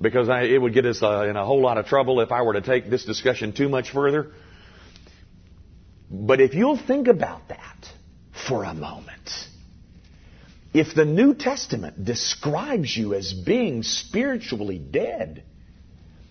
because 0.00 0.30
I, 0.30 0.44
it 0.44 0.56
would 0.56 0.72
get 0.72 0.86
us 0.86 1.02
uh, 1.02 1.26
in 1.28 1.36
a 1.36 1.44
whole 1.44 1.60
lot 1.60 1.76
of 1.76 1.84
trouble 1.84 2.22
if 2.22 2.32
I 2.32 2.40
were 2.40 2.54
to 2.54 2.62
take 2.62 2.88
this 2.88 3.04
discussion 3.04 3.52
too 3.52 3.68
much 3.68 3.90
further. 3.90 4.32
But 6.10 6.40
if 6.40 6.54
you'll 6.54 6.78
think 6.78 7.08
about 7.08 7.48
that, 7.48 7.92
for 8.48 8.64
a 8.64 8.74
moment. 8.74 9.30
If 10.74 10.94
the 10.94 11.04
New 11.04 11.34
Testament 11.34 12.04
describes 12.04 12.96
you 12.96 13.14
as 13.14 13.32
being 13.32 13.82
spiritually 13.82 14.78
dead, 14.78 15.42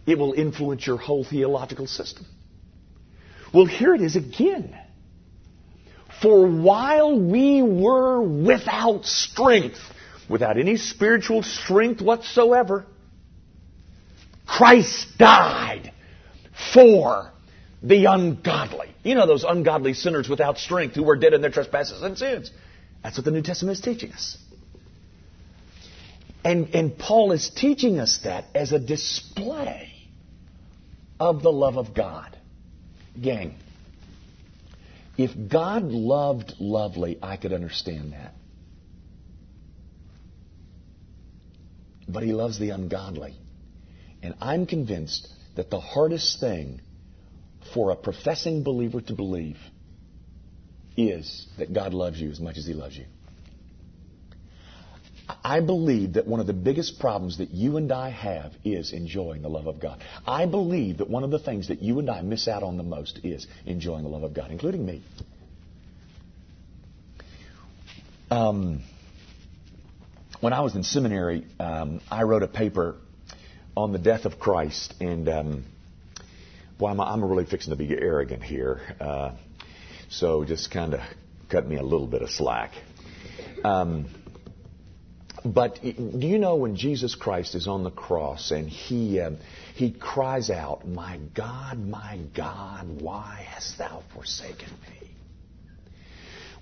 it 0.05 0.17
will 0.17 0.33
influence 0.33 0.85
your 0.85 0.97
whole 0.97 1.23
theological 1.23 1.87
system. 1.87 2.25
Well, 3.53 3.65
here 3.65 3.95
it 3.95 4.01
is 4.01 4.15
again. 4.15 4.77
For 6.21 6.47
while 6.47 7.19
we 7.19 7.61
were 7.61 8.21
without 8.21 9.05
strength, 9.05 9.79
without 10.29 10.57
any 10.57 10.77
spiritual 10.77 11.43
strength 11.43 12.01
whatsoever, 12.01 12.85
Christ 14.45 15.17
died 15.17 15.91
for 16.73 17.31
the 17.81 18.05
ungodly. 18.05 18.93
You 19.03 19.15
know 19.15 19.27
those 19.27 19.43
ungodly 19.43 19.93
sinners 19.93 20.27
without 20.27 20.57
strength 20.57 20.95
who 20.95 21.03
were 21.03 21.15
dead 21.15 21.33
in 21.33 21.41
their 21.41 21.51
trespasses 21.51 22.01
and 22.01 22.17
sins. 22.17 22.51
That's 23.03 23.17
what 23.17 23.25
the 23.25 23.31
New 23.31 23.41
Testament 23.41 23.77
is 23.77 23.83
teaching 23.83 24.11
us. 24.11 24.37
And, 26.43 26.73
and 26.73 26.97
Paul 26.97 27.31
is 27.33 27.49
teaching 27.49 27.99
us 27.99 28.19
that 28.23 28.45
as 28.55 28.71
a 28.71 28.79
display 28.79 29.91
of 31.19 31.43
the 31.43 31.51
love 31.51 31.77
of 31.77 31.93
God. 31.93 32.37
Gang, 33.19 33.55
if 35.17 35.31
God 35.49 35.83
loved 35.83 36.53
lovely, 36.59 37.17
I 37.21 37.37
could 37.37 37.51
understand 37.51 38.13
that. 38.13 38.33
But 42.07 42.23
he 42.23 42.33
loves 42.33 42.59
the 42.59 42.69
ungodly. 42.69 43.35
And 44.21 44.35
I'm 44.39 44.65
convinced 44.65 45.27
that 45.55 45.69
the 45.69 45.79
hardest 45.79 46.39
thing 46.39 46.81
for 47.73 47.91
a 47.91 47.95
professing 47.95 48.63
believer 48.63 49.01
to 49.01 49.13
believe 49.13 49.57
is 50.95 51.47
that 51.57 51.73
God 51.73 51.93
loves 51.93 52.19
you 52.19 52.29
as 52.31 52.39
much 52.39 52.57
as 52.57 52.65
He 52.65 52.73
loves 52.73 52.97
you. 52.97 53.05
I 55.43 55.59
believe 55.59 56.13
that 56.13 56.25
one 56.25 56.39
of 56.39 56.47
the 56.47 56.53
biggest 56.53 56.99
problems 56.99 57.39
that 57.39 57.51
you 57.51 57.77
and 57.77 57.91
I 57.91 58.09
have 58.09 58.53
is 58.63 58.93
enjoying 58.93 59.41
the 59.41 59.49
love 59.49 59.67
of 59.67 59.79
God. 59.79 60.01
I 60.25 60.45
believe 60.45 60.99
that 60.99 61.09
one 61.09 61.23
of 61.23 61.31
the 61.31 61.39
things 61.39 61.67
that 61.67 61.81
you 61.81 61.99
and 61.99 62.09
I 62.09 62.21
miss 62.21 62.47
out 62.47 62.63
on 62.63 62.77
the 62.77 62.83
most 62.83 63.19
is 63.23 63.45
enjoying 63.65 64.03
the 64.03 64.09
love 64.09 64.23
of 64.23 64.33
God, 64.33 64.51
including 64.51 64.85
me. 64.85 65.03
Um, 68.31 68.83
when 70.39 70.53
I 70.53 70.61
was 70.61 70.75
in 70.75 70.83
seminary, 70.83 71.45
um, 71.59 72.01
I 72.09 72.23
wrote 72.23 72.43
a 72.43 72.47
paper 72.47 72.95
on 73.75 73.91
the 73.91 73.99
death 73.99 74.25
of 74.25 74.39
Christ, 74.39 74.93
and 74.99 75.27
um, 75.29 75.65
boy, 76.77 76.89
I'm, 76.89 76.99
I'm, 76.99 77.23
really 77.23 77.45
fixing 77.45 77.71
to 77.71 77.77
be 77.77 77.91
arrogant 77.97 78.43
here. 78.43 78.81
Uh, 78.99 79.31
so 80.09 80.45
just 80.45 80.71
kind 80.71 80.93
of 80.93 80.99
cut 81.49 81.67
me 81.67 81.77
a 81.77 81.83
little 81.83 82.07
bit 82.07 82.21
of 82.21 82.29
slack. 82.29 82.71
Um, 83.63 84.05
but 85.43 85.79
do 85.81 86.27
you 86.27 86.39
know 86.39 86.55
when 86.55 86.75
Jesus 86.75 87.15
Christ 87.15 87.55
is 87.55 87.67
on 87.67 87.83
the 87.83 87.91
cross 87.91 88.51
and 88.51 88.67
he 88.69 89.19
uh, 89.19 89.31
he 89.75 89.91
cries 89.91 90.49
out, 90.49 90.87
"My 90.87 91.19
God, 91.33 91.79
my 91.79 92.19
God, 92.35 93.01
why 93.01 93.47
hast 93.49 93.77
thou 93.77 94.03
forsaken 94.13 94.69
me?" 94.69 95.07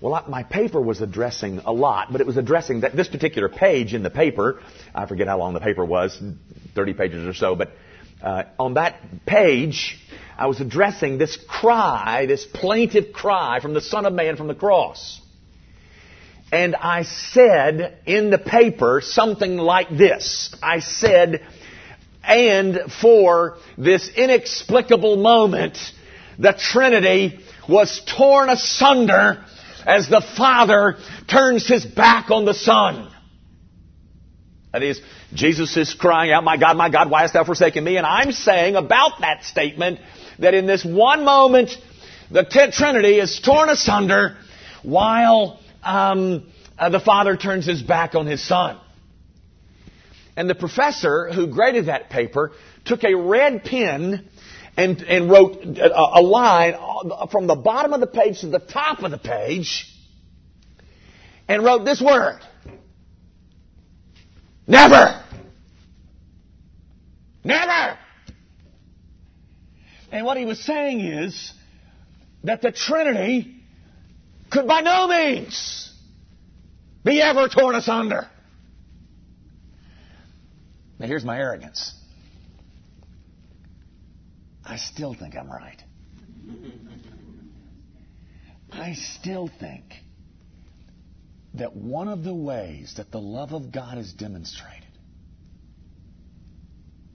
Well, 0.00 0.24
my 0.28 0.42
paper 0.42 0.80
was 0.80 1.00
addressing 1.00 1.60
a 1.64 1.72
lot, 1.72 2.12
but 2.12 2.20
it 2.20 2.26
was 2.26 2.36
addressing 2.36 2.80
that 2.80 2.94
this 2.94 3.08
particular 3.08 3.48
page 3.48 3.94
in 3.94 4.02
the 4.02 4.10
paper. 4.10 4.60
I 4.94 5.06
forget 5.06 5.26
how 5.26 5.38
long 5.38 5.54
the 5.54 5.60
paper 5.60 5.84
was, 5.84 6.20
30 6.74 6.94
pages 6.94 7.26
or 7.26 7.32
so, 7.32 7.54
but 7.54 7.72
uh, 8.22 8.44
on 8.58 8.74
that 8.74 9.26
page, 9.26 9.98
I 10.38 10.46
was 10.46 10.60
addressing 10.60 11.18
this 11.18 11.36
cry, 11.36 12.26
this 12.26 12.44
plaintive 12.44 13.12
cry 13.12 13.60
from 13.60 13.74
the 13.74 13.80
Son 13.80 14.06
of 14.06 14.12
Man 14.12 14.36
from 14.36 14.48
the 14.48 14.54
cross. 14.54 15.20
And 16.52 16.76
I 16.76 17.02
said 17.02 17.98
in 18.06 18.30
the 18.30 18.38
paper 18.38 19.00
something 19.02 19.56
like 19.56 19.88
this. 19.90 20.54
I 20.62 20.78
said, 20.78 21.46
and 22.22 22.80
for 23.00 23.58
this 23.76 24.08
inexplicable 24.16 25.16
moment, 25.16 25.78
the 26.38 26.52
Trinity 26.52 27.40
was 27.68 28.00
torn 28.06 28.48
asunder 28.48 29.44
as 29.84 30.08
the 30.08 30.20
Father 30.36 30.96
turns 31.28 31.66
his 31.66 31.84
back 31.84 32.30
on 32.30 32.44
the 32.44 32.54
Son. 32.54 33.10
That 34.76 34.82
is, 34.82 35.00
Jesus 35.32 35.74
is 35.78 35.94
crying 35.94 36.32
out, 36.32 36.44
My 36.44 36.58
God, 36.58 36.76
my 36.76 36.90
God, 36.90 37.10
why 37.10 37.22
hast 37.22 37.32
thou 37.32 37.44
forsaken 37.44 37.82
me? 37.82 37.96
And 37.96 38.04
I'm 38.04 38.30
saying 38.30 38.76
about 38.76 39.20
that 39.20 39.42
statement 39.42 40.00
that 40.38 40.52
in 40.52 40.66
this 40.66 40.84
one 40.84 41.24
moment, 41.24 41.70
the 42.30 42.44
Trinity 42.44 43.18
is 43.18 43.40
torn 43.40 43.70
asunder 43.70 44.36
while 44.82 45.60
um, 45.82 46.52
uh, 46.78 46.90
the 46.90 47.00
father 47.00 47.38
turns 47.38 47.64
his 47.64 47.82
back 47.82 48.14
on 48.14 48.26
his 48.26 48.46
son. 48.46 48.78
And 50.36 50.50
the 50.50 50.54
professor 50.54 51.32
who 51.32 51.46
graded 51.46 51.86
that 51.86 52.10
paper 52.10 52.52
took 52.84 53.02
a 53.02 53.14
red 53.14 53.64
pen 53.64 54.28
and, 54.76 55.00
and 55.00 55.30
wrote 55.30 55.64
a, 55.64 56.18
a 56.18 56.20
line 56.20 56.74
from 57.32 57.46
the 57.46 57.56
bottom 57.56 57.94
of 57.94 58.00
the 58.00 58.06
page 58.06 58.42
to 58.42 58.48
the 58.48 58.58
top 58.58 59.02
of 59.02 59.10
the 59.10 59.16
page 59.16 59.90
and 61.48 61.64
wrote 61.64 61.86
this 61.86 62.02
word. 62.02 62.40
Never! 64.66 65.22
Never! 67.44 67.98
And 70.10 70.24
what 70.24 70.36
he 70.36 70.44
was 70.44 70.60
saying 70.60 71.00
is 71.00 71.52
that 72.44 72.62
the 72.62 72.72
Trinity 72.72 73.62
could 74.50 74.66
by 74.66 74.80
no 74.80 75.06
means 75.06 75.92
be 77.04 77.20
ever 77.20 77.48
torn 77.48 77.74
asunder. 77.74 78.28
Now 80.98 81.06
here's 81.06 81.24
my 81.24 81.38
arrogance. 81.38 81.92
I 84.64 84.78
still 84.78 85.14
think 85.14 85.36
I'm 85.36 85.50
right. 85.50 85.82
I 88.72 88.94
still 88.94 89.50
think 89.60 89.84
that 91.58 91.74
one 91.74 92.08
of 92.08 92.24
the 92.24 92.34
ways 92.34 92.94
that 92.96 93.10
the 93.10 93.20
love 93.20 93.52
of 93.52 93.72
God 93.72 93.98
is 93.98 94.12
demonstrated 94.12 94.82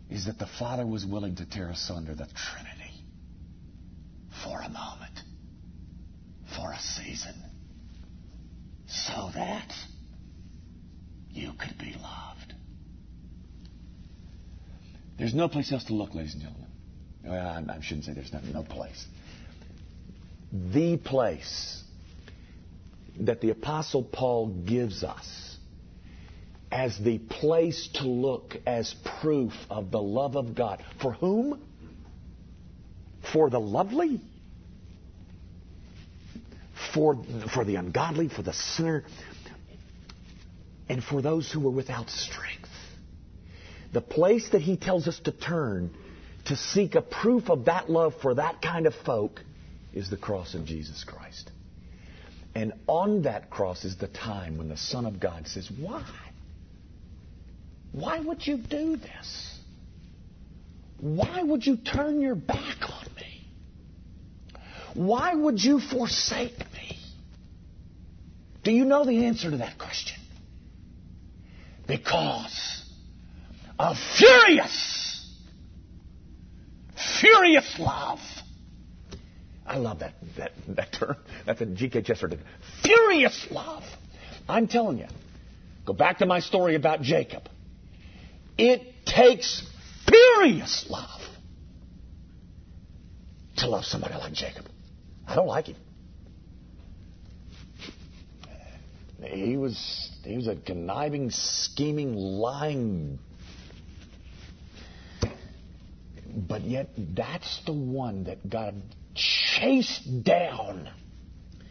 is 0.10 0.26
that 0.26 0.38
the 0.38 0.48
Father 0.60 0.86
was 0.86 1.06
willing 1.06 1.36
to 1.36 1.46
tear 1.46 1.70
asunder 1.70 2.14
the 2.14 2.28
Trinity 2.28 3.06
for 4.44 4.60
a 4.60 4.70
moment, 4.70 5.20
for 6.56 6.72
a 6.72 6.80
season, 6.80 7.36
so 8.88 9.30
that 9.34 9.72
you 11.30 11.52
could 11.58 11.78
be 11.78 11.96
loved. 12.02 12.54
There's 15.18 15.34
no 15.34 15.48
place 15.48 15.72
else 15.72 15.86
to 15.86 15.94
look, 15.94 16.14
ladies 16.14 16.34
and 16.34 16.42
gentlemen. 16.42 16.68
Well, 17.24 17.66
I 17.70 17.80
shouldn't 17.82 18.06
say 18.06 18.14
there's 18.14 18.34
no, 18.34 18.40
no 18.54 18.64
place. 18.64 19.06
The 20.52 20.98
place 20.98 21.84
that 23.20 23.42
the 23.42 23.50
Apostle 23.50 24.04
Paul 24.04 24.48
gives 24.48 25.04
us 25.04 25.58
as 26.72 26.98
the 26.98 27.18
place 27.18 27.90
to 27.96 28.04
look 28.08 28.56
as 28.66 28.96
proof 29.22 29.54
of 29.70 29.92
the 29.92 30.02
love 30.02 30.36
of 30.36 30.56
God. 30.56 30.84
For 31.02 31.14
whom? 31.14 31.62
For 33.34 33.50
the 33.50 33.60
lovely? 33.60 34.22
For, 36.94 37.22
for 37.54 37.66
the 37.66 37.76
ungodly, 37.76 38.30
for 38.30 38.42
the 38.42 38.54
sinner, 38.54 39.04
and 40.90 41.04
for 41.04 41.22
those 41.22 41.52
who 41.52 41.68
are 41.68 41.72
without 41.72 42.10
strength. 42.10 42.70
The 43.94 44.02
place 44.02 44.50
that 44.52 44.62
he 44.62 44.78
tells 44.78 45.08
us 45.08 45.20
to 45.26 45.32
turn 45.32 45.92
to 46.46 46.56
seek 46.56 46.96
a 46.96 47.02
proof 47.02 47.50
of 47.50 47.66
that 47.66 47.90
love 47.90 48.14
for 48.22 48.36
that 48.36 48.62
kind 48.62 48.86
of 48.86 48.96
folk 48.96 49.42
is 49.94 50.10
the 50.10 50.18
cross 50.18 50.54
of 50.54 50.66
Jesus 50.66 51.04
Christ. 51.04 51.52
And 52.54 52.74
on 52.88 53.24
that 53.24 53.50
cross 53.50 53.86
is 53.86 53.98
the 53.98 54.08
time 54.08 54.58
when 54.58 54.68
the 54.68 54.78
Son 54.78 55.06
of 55.06 55.20
God 55.20 55.48
says, 55.48 55.70
Why? 55.80 56.06
Why 57.92 58.20
would 58.20 58.46
you 58.46 58.58
do 58.58 58.98
this? 58.98 59.60
Why 61.00 61.42
would 61.42 61.66
you 61.66 61.78
turn 61.78 62.22
your 62.22 62.36
back 62.36 62.78
on 62.84 63.06
me? 63.16 63.48
Why 64.94 65.34
would 65.34 65.62
you 65.62 65.80
forsake 65.80 66.60
me? 66.74 67.00
Do 68.64 68.72
you 68.72 68.86
know 68.86 69.06
the 69.06 69.26
answer 69.26 69.50
to 69.50 69.58
that 69.58 69.78
question? 69.78 70.18
Because 71.88 72.84
of 73.80 73.98
furious, 74.18 75.28
furious 77.20 77.80
love 77.80 78.20
I 79.66 79.78
love 79.78 80.00
that, 80.00 80.14
that, 80.38 80.52
that 80.76 80.92
term. 80.94 81.16
That's 81.46 81.62
a 81.62 81.66
G.K. 81.66 82.02
Chesterton. 82.02 82.40
Furious 82.84 83.48
love. 83.52 83.84
I'm 84.48 84.68
telling 84.68 84.98
you. 84.98 85.08
Go 85.86 85.94
back 85.94 86.20
to 86.20 86.26
my 86.26 86.40
story 86.40 86.76
about 86.76 87.02
Jacob. 87.02 87.50
It 88.58 88.82
takes 89.06 89.64
furious 90.08 90.86
love 90.90 91.22
to 93.58 93.68
love 93.68 93.86
somebody 93.86 94.16
like 94.16 94.34
Jacob. 94.34 94.66
I 95.28 95.36
don't 95.36 95.48
like 95.48 95.68
him. 95.68 95.78
He 99.24 99.56
was 99.56 100.12
he 100.24 100.36
was 100.36 100.48
a 100.48 100.56
conniving, 100.56 101.30
scheming, 101.30 102.16
lying 102.16 103.20
but 106.36 106.62
yet 106.62 106.90
that's 106.98 107.62
the 107.66 107.74
one 107.74 108.26
that 108.26 108.50
God 108.50 108.76
chased 109.62 110.24
down. 110.24 110.90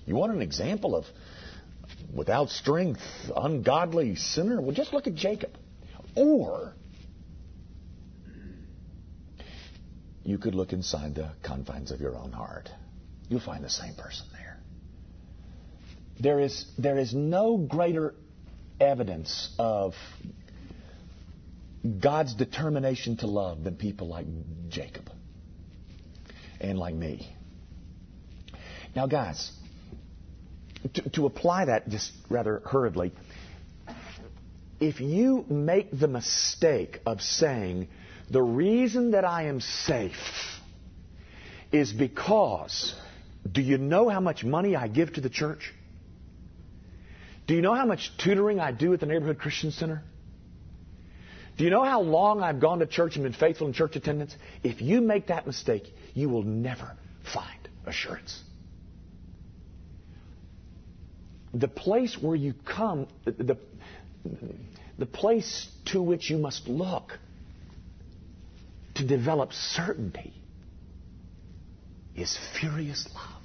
You 0.07 0.15
want 0.15 0.33
an 0.33 0.43
example 0.43 0.95
of 0.95 1.05
without 2.15 2.51
strength, 2.51 3.03
ungodly 3.35 4.17
sinner? 4.17 4.61
Well, 4.61 4.75
just 4.75 4.93
look 4.93 5.07
at 5.07 5.15
Jacob. 5.15 5.51
Or 6.17 6.75
you 10.25 10.39
could 10.39 10.55
look 10.55 10.73
inside 10.73 11.15
the 11.15 11.33
confines 11.43 11.91
of 11.91 12.01
your 12.01 12.17
own 12.17 12.33
heart. 12.33 12.69
You'll 13.29 13.41
find 13.41 13.65
the 13.65 13.71
same 13.71 13.95
person 13.95 14.27
there. 14.33 14.59
There 16.21 16.41
is, 16.41 16.67
there 16.79 16.99
is 16.99 17.15
no 17.15 17.57
greater 17.57 18.15
evidence 18.81 19.55
of 19.59 19.95
God's 22.01 22.35
determination 22.35 23.17
to 23.19 23.27
love 23.27 23.65
than 23.65 23.77
people 23.77 24.09
like 24.09 24.27
Jacob 24.69 25.11
and 26.61 26.79
like 26.79 26.95
me. 26.95 27.35
Now, 28.95 29.07
guys, 29.07 29.51
to, 30.95 31.11
to 31.11 31.27
apply 31.27 31.67
that 31.67 31.89
just 31.89 32.13
rather 32.29 32.63
hurriedly, 32.65 33.13
if 34.81 35.01
you 35.01 35.45
make 35.49 35.89
the 35.97 36.09
mistake 36.09 37.01
of 37.05 37.21
saying, 37.21 37.89
the 38.31 38.43
reason 38.43 39.13
that 39.13 39.25
I 39.25 39.45
am 39.45 39.61
safe 39.61 40.15
is 41.71 41.93
because, 41.93 42.95
do 43.51 43.61
you 43.61 43.79
know 43.79 44.09
how 44.09 44.21
much 44.21 44.43
money 44.43 44.75
I 44.75 44.89
give 44.89 45.15
to 45.15 45.21
the 45.21 45.31
church? 45.31 45.73
Do 47.47 47.55
you 47.55 47.63
know 47.63 47.75
how 47.75 47.85
much 47.85 48.13
tutoring 48.17 48.61
I 48.61 48.73
do 48.73 48.93
at 48.95 49.01
the 49.01 49.07
Neighborhood 49.07 49.39
Christian 49.39 49.71
Center? 49.71 50.03
Do 51.59 51.65
you 51.65 51.71
know 51.71 51.85
how 51.85 52.01
long 52.01 52.43
I've 52.43 52.61
gone 52.61 52.79
to 52.79 52.87
church 52.87 53.17
and 53.17 53.25
been 53.25 53.33
faithful 53.33 53.67
in 53.67 53.73
church 53.73 53.97
attendance? 53.97 54.35
If 54.63 54.81
you 54.81 55.01
make 55.01 55.27
that 55.27 55.47
mistake, 55.47 55.93
you 56.15 56.29
will 56.29 56.43
never 56.43 56.97
find 57.35 57.69
assurance. 57.85 58.41
The 61.53 61.69
place 61.69 62.17
where 62.21 62.37
you 62.37 62.55
come, 62.65 63.09
the, 63.25 63.59
the 64.99 65.07
place 65.07 65.69
to 65.87 66.01
which 66.01 66.31
you 66.31 66.39
must 66.39 66.69
look 66.69 67.19
to 68.95 69.07
develop 69.07 69.53
certainty 69.53 70.33
is 72.15 72.39
furious 72.59 73.09
love. 73.15 73.43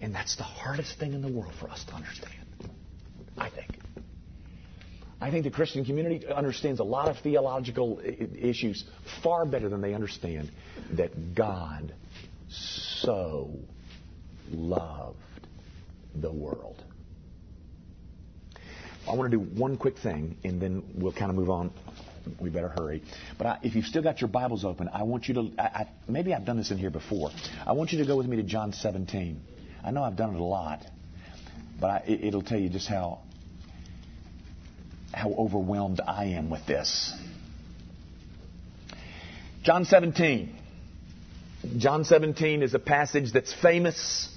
And 0.00 0.14
that's 0.14 0.36
the 0.36 0.44
hardest 0.44 0.98
thing 0.98 1.12
in 1.12 1.20
the 1.20 1.28
world 1.28 1.52
for 1.60 1.68
us 1.68 1.84
to 1.84 1.94
understand, 1.94 2.32
I 3.36 3.50
think. 3.50 3.68
I 5.20 5.30
think 5.30 5.44
the 5.44 5.50
Christian 5.50 5.84
community 5.84 6.26
understands 6.26 6.80
a 6.80 6.84
lot 6.84 7.08
of 7.08 7.18
theological 7.18 8.00
issues 8.02 8.84
far 9.22 9.44
better 9.44 9.68
than 9.68 9.82
they 9.82 9.92
understand 9.92 10.50
that 10.92 11.34
God 11.34 11.92
so 12.48 13.50
loved 14.50 15.18
the 16.14 16.32
world. 16.32 16.82
I 19.08 19.14
want 19.14 19.30
to 19.30 19.36
do 19.36 19.42
one 19.42 19.76
quick 19.76 19.98
thing, 19.98 20.36
and 20.44 20.60
then 20.60 20.82
we'll 20.94 21.12
kind 21.12 21.30
of 21.30 21.36
move 21.36 21.50
on. 21.50 21.72
We 22.38 22.50
better 22.50 22.68
hurry. 22.68 23.02
But 23.38 23.46
I, 23.46 23.58
if 23.62 23.74
you've 23.74 23.86
still 23.86 24.02
got 24.02 24.20
your 24.20 24.28
Bibles 24.28 24.64
open, 24.64 24.88
I 24.92 25.04
want 25.04 25.26
you 25.26 25.34
to. 25.34 25.50
I, 25.58 25.62
I, 25.62 25.88
maybe 26.06 26.34
I've 26.34 26.44
done 26.44 26.58
this 26.58 26.70
in 26.70 26.78
here 26.78 26.90
before. 26.90 27.30
I 27.66 27.72
want 27.72 27.92
you 27.92 27.98
to 27.98 28.06
go 28.06 28.16
with 28.16 28.26
me 28.26 28.36
to 28.36 28.42
John 28.42 28.72
17. 28.72 29.40
I 29.82 29.90
know 29.90 30.02
I've 30.02 30.16
done 30.16 30.34
it 30.34 30.40
a 30.40 30.44
lot, 30.44 30.84
but 31.80 32.08
it, 32.08 32.24
it'll 32.24 32.42
tell 32.42 32.58
you 32.58 32.68
just 32.68 32.88
how 32.88 33.20
how 35.12 35.30
overwhelmed 35.32 36.00
I 36.06 36.26
am 36.26 36.50
with 36.50 36.66
this. 36.66 37.12
John 39.62 39.84
17. 39.84 40.54
John 41.76 42.04
17 42.04 42.62
is 42.62 42.74
a 42.74 42.78
passage 42.78 43.32
that's 43.32 43.52
famous. 43.52 44.28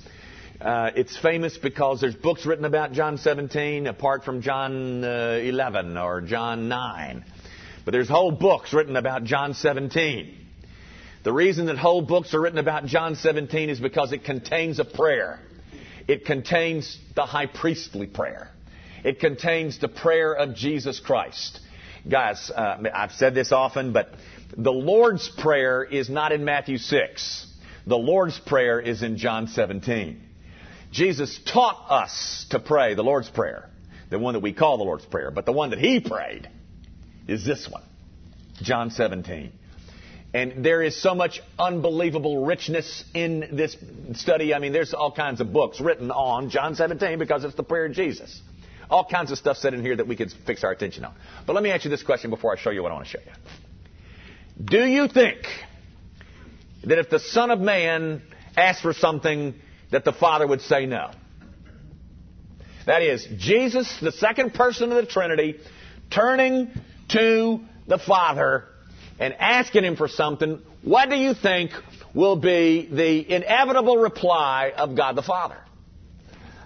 Uh, 0.64 0.92
it's 0.96 1.18
famous 1.18 1.58
because 1.58 2.00
there's 2.00 2.16
books 2.16 2.46
written 2.46 2.64
about 2.64 2.94
John 2.94 3.18
17 3.18 3.86
apart 3.86 4.24
from 4.24 4.42
John 4.42 5.04
uh, 5.04 5.38
11 5.44 5.98
or 5.98 6.22
John 6.22 6.70
9. 6.70 7.26
But 7.84 7.92
there's 7.92 8.08
whole 8.08 8.32
books 8.32 8.74
written 8.74 8.96
about 8.96 9.26
John 9.26 9.56
17. 9.56 10.38
The 11.26 11.34
reason 11.34 11.66
that 11.66 11.78
whole 11.78 12.02
books 12.02 12.34
are 12.34 12.40
written 12.40 12.60
about 12.60 12.86
John 12.86 13.16
17 13.18 13.72
is 13.72 13.82
because 13.82 14.14
it 14.14 14.24
contains 14.24 14.80
a 14.80 14.86
prayer. 14.86 15.42
It 16.08 16.24
contains 16.24 16.98
the 17.14 17.26
high 17.26 17.48
priestly 17.48 18.08
prayer. 18.08 18.50
It 19.04 19.20
contains 19.20 19.80
the 19.80 19.90
prayer 19.90 20.34
of 20.34 20.56
Jesus 20.56 21.02
Christ. 21.02 21.60
Guys, 22.10 22.50
uh, 22.50 22.78
I've 22.94 23.12
said 23.12 23.36
this 23.36 23.52
often, 23.52 23.92
but 23.92 24.14
the 24.56 24.72
Lord's 24.72 25.28
Prayer 25.28 25.84
is 25.84 26.10
not 26.10 26.32
in 26.32 26.46
Matthew 26.46 26.78
6. 26.78 27.48
The 27.86 27.98
Lord's 27.98 28.40
Prayer 28.40 28.80
is 28.80 29.04
in 29.04 29.18
John 29.18 29.48
17. 29.48 30.30
Jesus 30.94 31.40
taught 31.52 31.88
us 31.90 32.46
to 32.52 32.60
pray 32.60 32.94
the 32.94 33.04
Lord's 33.04 33.28
Prayer, 33.28 33.68
the 34.12 34.20
one 34.20 34.36
that 34.36 34.42
we 34.42 34.54
call 34.54 34.78
the 34.78 34.84
Lord's 34.84 35.06
Prayer, 35.06 35.32
but 35.32 35.46
the 35.48 35.52
one 35.52 35.72
that 35.72 35.80
He 35.80 36.00
prayed 36.00 36.48
is 37.28 37.44
this 37.44 37.68
one, 37.68 37.82
John 38.62 38.92
17. 38.92 39.52
And 40.36 40.64
there 40.64 40.84
is 40.84 41.00
so 41.02 41.16
much 41.16 41.42
unbelievable 41.58 42.46
richness 42.46 43.04
in 43.16 43.50
this 43.54 43.76
study. 44.14 44.54
I 44.54 44.60
mean, 44.60 44.72
there's 44.72 44.94
all 44.94 45.12
kinds 45.12 45.42
of 45.42 45.52
books 45.52 45.82
written 45.82 46.12
on 46.12 46.52
John 46.52 46.76
17 46.76 47.18
because 47.18 47.44
it's 47.44 47.56
the 47.56 47.64
prayer 47.64 47.86
of 47.86 47.94
Jesus. 47.94 48.40
All 48.88 49.06
kinds 49.06 49.32
of 49.32 49.40
stuff 49.40 49.58
said 49.58 49.74
in 49.74 49.82
here 49.82 49.96
that 49.96 50.08
we 50.08 50.16
could 50.16 50.32
fix 50.46 50.64
our 50.64 50.72
attention 50.72 51.06
on. 51.06 51.16
But 51.48 51.54
let 51.54 51.64
me 51.64 51.72
ask 51.72 51.86
you 51.86 51.90
this 51.90 52.04
question 52.04 52.30
before 52.30 52.56
I 52.56 52.60
show 52.60 52.70
you 52.70 52.84
what 52.84 52.92
I 52.92 52.96
want 52.96 53.08
to 53.08 53.12
show 53.12 53.24
you. 53.26 54.66
Do 54.66 54.86
you 54.86 55.08
think 55.08 55.40
that 56.84 57.00
if 57.00 57.10
the 57.10 57.20
Son 57.20 57.50
of 57.50 57.60
Man 57.60 58.22
asked 58.56 58.84
for 58.84 58.94
something, 58.94 59.56
that 59.94 60.04
the 60.04 60.12
Father 60.12 60.46
would 60.48 60.62
say 60.62 60.86
no? 60.88 61.12
That 62.86 63.04
is, 63.04 63.26
Jesus, 63.38 64.00
the 64.02 64.12
second 64.12 64.54
person 64.54 64.92
of 64.92 64.98
the 64.98 65.06
Trinity, 65.06 65.60
turning 66.10 66.72
to 67.10 67.62
the 67.88 68.00
Father 68.00 68.66
and 69.20 69.34
asking 69.36 69.86
Him 69.86 69.96
for 69.96 70.08
something, 70.08 70.60
what 70.82 71.10
do 71.10 71.16
you 71.16 71.34
think 71.36 71.72
will 72.14 72.36
be 72.36 72.90
the 72.92 73.34
inevitable 73.36 73.98
reply 73.98 74.74
of 74.76 74.98
God 74.98 75.16
the 75.16 75.22
Father? 75.22 75.58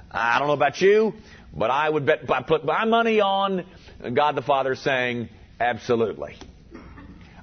I 0.10 0.40
don't 0.40 0.48
know 0.48 0.54
about 0.54 0.82
you, 0.82 1.14
but 1.54 1.70
I 1.70 1.90
would 1.90 2.06
bet, 2.06 2.32
I 2.32 2.42
put 2.44 2.64
my 2.64 2.86
money 2.86 3.20
on 3.20 3.66
God 4.16 4.36
the 4.36 4.42
Father 4.42 4.76
saying, 4.76 5.28
absolutely. 5.60 6.38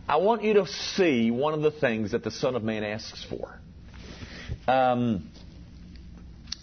I 0.08 0.16
want 0.16 0.42
you 0.42 0.54
to 0.54 0.66
see 0.66 1.30
one 1.30 1.52
of 1.52 1.60
the 1.60 1.70
things 1.70 2.12
that 2.12 2.24
the 2.24 2.30
Son 2.30 2.56
of 2.56 2.62
Man 2.64 2.84
asks 2.84 3.24
for. 3.24 3.58
Um, 4.66 5.30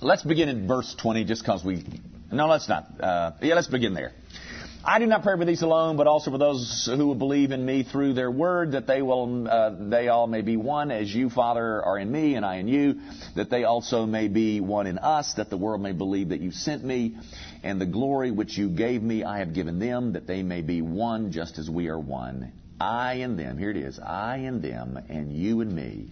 let's 0.01 0.23
begin 0.23 0.49
in 0.49 0.67
verse 0.67 0.95
20 1.01 1.23
just 1.25 1.43
because 1.43 1.63
we. 1.63 1.85
No, 2.31 2.47
let's 2.47 2.67
not. 2.67 2.85
Uh, 2.99 3.31
yeah, 3.41 3.55
let's 3.55 3.67
begin 3.67 3.93
there. 3.93 4.11
I 4.83 4.97
do 4.97 5.05
not 5.05 5.21
pray 5.21 5.37
for 5.37 5.45
these 5.45 5.61
alone, 5.61 5.95
but 5.95 6.07
also 6.07 6.31
for 6.31 6.39
those 6.39 6.89
who 6.91 7.05
will 7.05 7.15
believe 7.15 7.51
in 7.51 7.63
me 7.63 7.83
through 7.83 8.13
their 8.13 8.31
word, 8.31 8.71
that 8.71 8.87
they 8.87 9.03
will, 9.03 9.47
uh, 9.47 9.75
they 9.89 10.07
all 10.07 10.25
may 10.25 10.41
be 10.41 10.57
one, 10.57 10.89
as 10.89 11.13
you, 11.13 11.29
Father, 11.29 11.83
are 11.83 11.99
in 11.99 12.11
me 12.11 12.33
and 12.33 12.43
I 12.43 12.55
in 12.55 12.67
you, 12.67 12.99
that 13.35 13.51
they 13.51 13.63
also 13.63 14.07
may 14.07 14.27
be 14.27 14.59
one 14.59 14.87
in 14.87 14.97
us, 14.97 15.35
that 15.35 15.51
the 15.51 15.57
world 15.57 15.81
may 15.81 15.91
believe 15.91 16.29
that 16.29 16.41
you 16.41 16.51
sent 16.51 16.83
me, 16.83 17.15
and 17.61 17.79
the 17.79 17.85
glory 17.85 18.31
which 18.31 18.57
you 18.57 18.69
gave 18.69 19.03
me 19.03 19.23
I 19.23 19.37
have 19.37 19.53
given 19.53 19.77
them, 19.77 20.13
that 20.13 20.25
they 20.25 20.41
may 20.41 20.63
be 20.63 20.81
one, 20.81 21.31
just 21.31 21.59
as 21.59 21.69
we 21.69 21.89
are 21.89 21.99
one. 21.99 22.51
I 22.79 23.15
and 23.15 23.37
them, 23.37 23.59
here 23.59 23.69
it 23.69 23.77
is, 23.77 23.99
I 23.99 24.37
and 24.37 24.63
them, 24.63 24.99
and 25.09 25.31
you 25.31 25.61
and 25.61 25.71
me, 25.71 26.07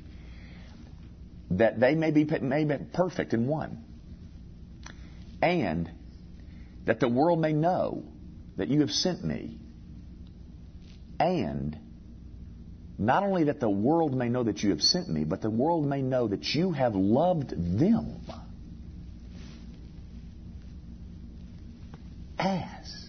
that 1.51 1.79
they 1.79 1.95
may 1.95 2.12
be 2.12 2.23
made 2.23 2.93
perfect 2.93 3.33
in 3.33 3.47
one, 3.47 3.83
and 5.41 5.89
that 6.85 6.99
the 6.99 7.09
world 7.09 7.39
may 7.39 7.53
know 7.53 8.03
that 8.57 8.67
you 8.67 8.81
have 8.81 8.91
sent 8.91 9.23
me, 9.23 9.57
and 11.19 11.77
not 12.97 13.23
only 13.23 13.45
that 13.45 13.59
the 13.59 13.69
world 13.69 14.13
may 14.13 14.29
know 14.29 14.43
that 14.43 14.62
you 14.62 14.71
have 14.71 14.81
sent 14.81 15.09
me, 15.09 15.23
but 15.23 15.41
the 15.41 15.49
world 15.49 15.85
may 15.85 16.01
know 16.01 16.27
that 16.27 16.53
you 16.53 16.71
have 16.71 16.95
loved 16.95 17.51
them 17.79 18.21
as 22.38 23.05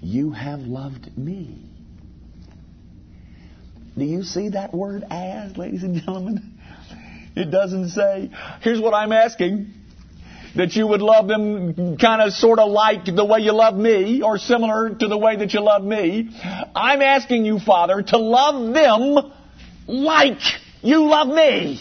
you 0.00 0.30
have 0.30 0.60
loved 0.60 1.16
me. 1.16 1.75
Do 3.96 4.04
you 4.04 4.22
see 4.22 4.50
that 4.50 4.74
word 4.74 5.04
as, 5.10 5.56
ladies 5.56 5.82
and 5.82 5.94
gentlemen? 5.96 6.58
It 7.34 7.50
doesn't 7.50 7.90
say, 7.90 8.30
here's 8.60 8.80
what 8.80 8.94
I'm 8.94 9.12
asking 9.12 9.72
that 10.56 10.74
you 10.74 10.86
would 10.86 11.02
love 11.02 11.28
them 11.28 11.98
kind 11.98 12.22
of 12.22 12.32
sort 12.32 12.58
of 12.58 12.70
like 12.70 13.04
the 13.04 13.24
way 13.24 13.40
you 13.40 13.52
love 13.52 13.74
me 13.74 14.22
or 14.22 14.38
similar 14.38 14.94
to 14.94 15.06
the 15.06 15.18
way 15.18 15.36
that 15.36 15.52
you 15.52 15.60
love 15.60 15.82
me. 15.84 16.30
I'm 16.74 17.02
asking 17.02 17.44
you, 17.44 17.58
Father, 17.58 18.02
to 18.02 18.18
love 18.18 18.72
them 18.72 19.32
like 19.86 20.40
you 20.82 21.06
love 21.08 21.28
me. 21.28 21.78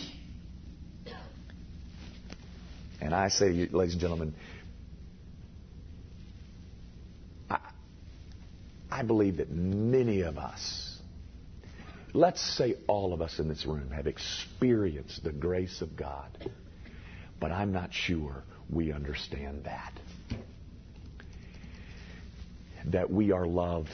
And 2.99 3.13
I 3.13 3.29
say 3.29 3.47
to 3.47 3.53
you, 3.53 3.69
ladies 3.71 3.93
and 3.93 4.01
gentlemen, 4.01 4.35
I, 7.49 7.59
I 8.91 9.03
believe 9.03 9.37
that 9.37 9.51
many 9.51 10.21
of 10.21 10.37
us, 10.37 10.84
let's 12.15 12.41
say 12.41 12.75
all 12.87 13.13
of 13.13 13.21
us 13.21 13.39
in 13.39 13.49
this 13.49 13.65
room, 13.65 13.91
have 13.91 14.07
experienced 14.07 15.23
the 15.23 15.31
grace 15.31 15.81
of 15.81 15.95
God. 15.95 16.29
But 17.39 17.51
I'm 17.51 17.73
not 17.73 17.93
sure 17.93 18.43
we 18.69 18.91
understand 18.91 19.65
that. 19.65 19.93
That 22.85 23.11
we 23.11 23.31
are 23.31 23.45
loved, 23.45 23.89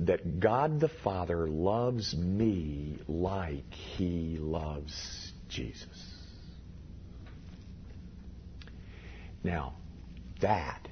that 0.00 0.40
God 0.40 0.80
the 0.80 0.88
Father 0.88 1.46
loves 1.46 2.14
me 2.16 2.98
like 3.06 3.72
He 3.72 4.38
loves 4.40 5.32
Jesus. 5.48 6.14
Now, 9.44 9.74
that 10.40 10.88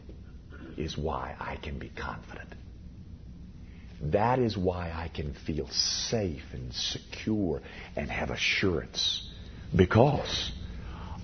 is 0.77 0.97
why 0.97 1.35
I 1.41 1.57
can 1.57 1.79
be 1.79 1.89
confident. 1.89 2.51
That 4.03 4.39
is 4.41 4.57
why 4.57 4.91
I 4.95 5.09
can 5.09 5.35
feel 5.35 5.69
safe 5.69 6.43
and 6.53 6.73
secure 6.73 7.63
and 7.97 8.11
have 8.11 8.31
assurance. 8.31 9.29
Because 9.75 10.51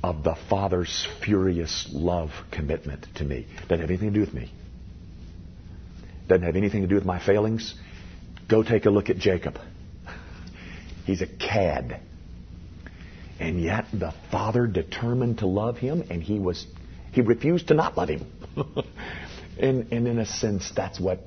of 0.03 0.23
the 0.23 0.37
Father's 0.49 1.07
furious 1.25 1.89
love 1.93 2.31
commitment 2.53 3.07
to 3.17 3.25
me. 3.25 3.47
Doesn't 3.63 3.81
have 3.81 3.91
anything 3.91 4.13
to 4.13 4.15
do 4.15 4.21
with 4.21 4.33
me. 4.33 4.53
Doesn't 6.29 6.45
have 6.45 6.57
anything 6.57 6.83
to 6.83 6.89
do 6.89 6.95
with 6.95 7.05
my 7.05 7.19
failings. 7.19 7.75
Go 8.49 8.63
take 8.63 8.87
a 8.87 8.91
look 8.91 9.11
at 9.11 9.19
Jacob. 9.19 9.59
He's 11.05 11.21
a 11.21 11.27
cad. 11.27 12.01
And 13.41 13.61
yet 13.61 13.87
the 13.93 14.15
Father 14.31 14.67
determined 14.67 15.39
to 15.39 15.47
love 15.47 15.79
him, 15.79 16.05
and 16.11 16.23
he 16.23 16.39
was 16.39 16.67
he 17.13 17.23
refused 17.23 17.69
to 17.69 17.75
not 17.75 17.97
love 17.97 18.09
him. 18.09 18.27
and, 19.59 19.93
and 19.93 20.07
in 20.07 20.19
a 20.19 20.27
sense, 20.27 20.71
that's 20.75 21.01
what 21.01 21.21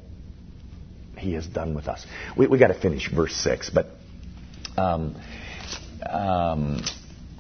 he 1.22 1.34
has 1.34 1.48
done 1.48 1.74
with 1.74 1.88
us. 1.88 2.06
We 2.36 2.48
we 2.48 2.58
got 2.58 2.68
to 2.68 2.80
finish 2.80 3.10
verse 3.10 3.34
six, 3.34 3.70
but 3.70 3.88
um, 4.78 5.16
um, 6.08 6.84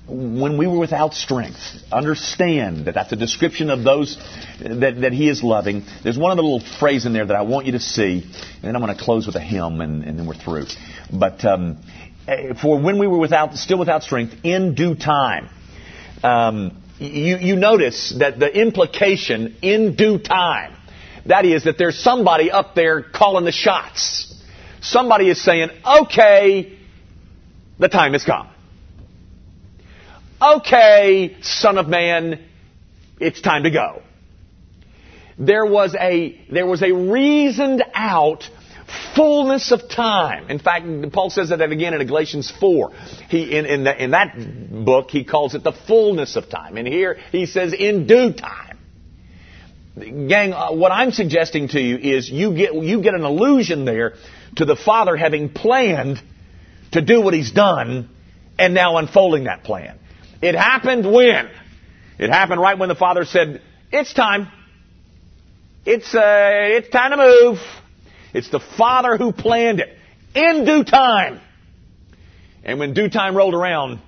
when 0.07 0.57
we 0.57 0.67
were 0.67 0.79
without 0.79 1.13
strength, 1.13 1.59
understand 1.91 2.85
that 2.85 2.93
that's 2.95 3.11
a 3.11 3.15
description 3.15 3.69
of 3.69 3.83
those 3.83 4.17
that, 4.59 5.01
that 5.01 5.13
he 5.13 5.29
is 5.29 5.43
loving. 5.43 5.83
There's 6.03 6.17
one 6.17 6.31
other 6.31 6.41
little 6.41 6.59
phrase 6.79 7.05
in 7.05 7.13
there 7.13 7.25
that 7.25 7.35
I 7.35 7.43
want 7.43 7.65
you 7.65 7.73
to 7.73 7.79
see, 7.79 8.23
and 8.23 8.63
then 8.63 8.75
I'm 8.75 8.81
going 8.81 8.95
to 8.95 9.03
close 9.03 9.25
with 9.25 9.35
a 9.35 9.41
hymn, 9.41 9.81
and, 9.81 10.03
and 10.03 10.19
then 10.19 10.27
we're 10.27 10.33
through. 10.33 10.65
But 11.11 11.45
um, 11.45 11.77
for 12.61 12.79
when 12.79 12.99
we 12.99 13.07
were 13.07 13.19
without, 13.19 13.55
still 13.55 13.79
without 13.79 14.03
strength, 14.03 14.35
in 14.43 14.75
due 14.75 14.95
time. 14.95 15.49
Um, 16.23 16.83
you, 16.99 17.37
you 17.37 17.55
notice 17.55 18.13
that 18.19 18.37
the 18.39 18.47
implication, 18.47 19.57
in 19.61 19.95
due 19.95 20.19
time, 20.19 20.75
that 21.25 21.45
is 21.45 21.65
that 21.65 21.77
there's 21.77 21.99
somebody 21.99 22.51
up 22.51 22.75
there 22.75 23.01
calling 23.01 23.45
the 23.45 23.51
shots. 23.51 24.33
Somebody 24.81 25.29
is 25.29 25.41
saying, 25.41 25.69
okay, 25.85 26.77
the 27.79 27.87
time 27.87 28.13
has 28.13 28.23
come. 28.23 28.49
Okay, 30.41 31.37
son 31.41 31.77
of 31.77 31.87
man, 31.87 32.43
it's 33.19 33.41
time 33.41 33.63
to 33.63 33.69
go. 33.69 34.01
There 35.37 35.65
was 35.65 35.95
a, 35.95 36.39
there 36.51 36.65
was 36.65 36.81
a 36.81 36.91
reasoned 36.91 37.83
out 37.93 38.49
fullness 39.15 39.71
of 39.71 39.87
time. 39.89 40.49
In 40.49 40.59
fact, 40.59 40.85
Paul 41.11 41.29
says 41.29 41.49
that 41.49 41.61
again 41.61 41.93
in 41.93 42.05
Galatians 42.07 42.51
4. 42.59 42.91
He, 43.29 43.55
in, 43.55 43.65
in, 43.65 43.83
the, 43.83 44.03
in 44.03 44.11
that 44.11 44.35
book, 44.85 45.11
he 45.11 45.23
calls 45.23 45.55
it 45.55 45.63
the 45.63 45.71
fullness 45.71 46.35
of 46.35 46.49
time. 46.49 46.77
And 46.77 46.87
here 46.87 47.17
he 47.31 47.45
says 47.45 47.73
in 47.73 48.07
due 48.07 48.33
time. 48.33 48.70
Gang, 49.97 50.53
uh, 50.53 50.71
what 50.71 50.91
I'm 50.91 51.11
suggesting 51.11 51.67
to 51.69 51.81
you 51.81 51.97
is 51.97 52.29
you 52.29 52.55
get, 52.55 52.73
you 52.73 53.01
get 53.01 53.13
an 53.13 53.23
illusion 53.23 53.83
there 53.83 54.13
to 54.55 54.65
the 54.65 54.75
Father 54.75 55.17
having 55.17 55.49
planned 55.49 56.21
to 56.93 57.01
do 57.01 57.21
what 57.21 57.33
he's 57.33 57.51
done 57.51 58.09
and 58.57 58.73
now 58.73 58.97
unfolding 58.97 59.45
that 59.45 59.63
plan. 59.63 59.99
It 60.41 60.55
happened 60.55 61.11
when? 61.11 61.49
It 62.17 62.29
happened 62.29 62.61
right 62.61 62.77
when 62.77 62.89
the 62.89 62.95
Father 62.95 63.25
said, 63.25 63.61
it's 63.91 64.13
time. 64.13 64.47
It's, 65.85 66.13
uh, 66.15 66.21
it's 66.21 66.89
time 66.89 67.11
to 67.11 67.17
move. 67.17 67.59
It's 68.33 68.49
the 68.49 68.59
Father 68.59 69.17
who 69.17 69.33
planned 69.33 69.81
it 69.81 69.97
in 70.33 70.63
due 70.63 70.83
time. 70.85 71.41
And 72.63 72.79
when 72.79 72.93
due 72.93 73.09
time 73.09 73.35
rolled 73.35 73.55
around, 73.55 73.99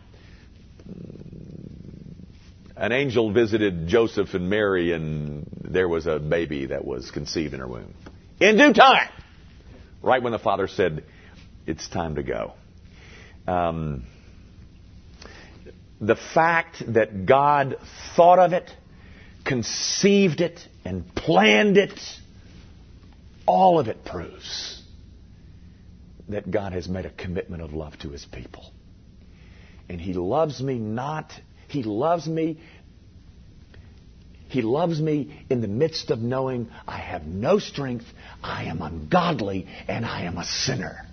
an 2.75 2.91
angel 2.91 3.31
visited 3.31 3.87
Joseph 3.87 4.33
and 4.33 4.49
Mary, 4.49 4.91
and 4.93 5.47
there 5.61 5.87
was 5.87 6.07
a 6.07 6.19
baby 6.19 6.67
that 6.67 6.83
was 6.85 7.11
conceived 7.11 7.53
in 7.53 7.59
her 7.59 7.67
womb. 7.67 7.93
In 8.39 8.57
due 8.57 8.73
time. 8.73 9.09
Right 10.01 10.21
when 10.21 10.31
the 10.33 10.39
Father 10.39 10.67
said, 10.67 11.05
It's 11.65 11.87
time 11.87 12.15
to 12.15 12.23
go. 12.23 12.53
Um, 13.47 14.03
the 16.01 16.15
fact 16.15 16.83
that 16.93 17.25
God 17.25 17.77
thought 18.15 18.39
of 18.39 18.53
it, 18.53 18.69
conceived 19.45 20.41
it, 20.41 20.59
and 20.83 21.13
planned 21.15 21.77
it, 21.77 21.99
all 23.45 23.79
of 23.79 23.87
it 23.87 24.03
proves 24.03 24.81
that 26.29 26.49
God 26.49 26.73
has 26.73 26.87
made 26.87 27.05
a 27.05 27.09
commitment 27.09 27.61
of 27.61 27.73
love 27.73 27.97
to 27.99 28.09
his 28.09 28.25
people. 28.25 28.71
And 29.89 29.99
he 29.99 30.13
loves 30.13 30.61
me 30.61 30.77
not, 30.77 31.33
he 31.73 31.81
loves 31.81 32.27
me. 32.27 32.59
He 34.47 34.61
loves 34.61 35.01
me 35.01 35.43
in 35.49 35.61
the 35.61 35.67
midst 35.67 36.11
of 36.11 36.19
knowing 36.19 36.69
I 36.87 36.97
have 36.97 37.25
no 37.25 37.57
strength, 37.57 38.05
I 38.43 38.65
am 38.65 38.83
ungodly, 38.83 39.67
and 39.87 40.05
I 40.05 40.21
am 40.25 40.37
a 40.37 40.45
sinner. 40.45 41.07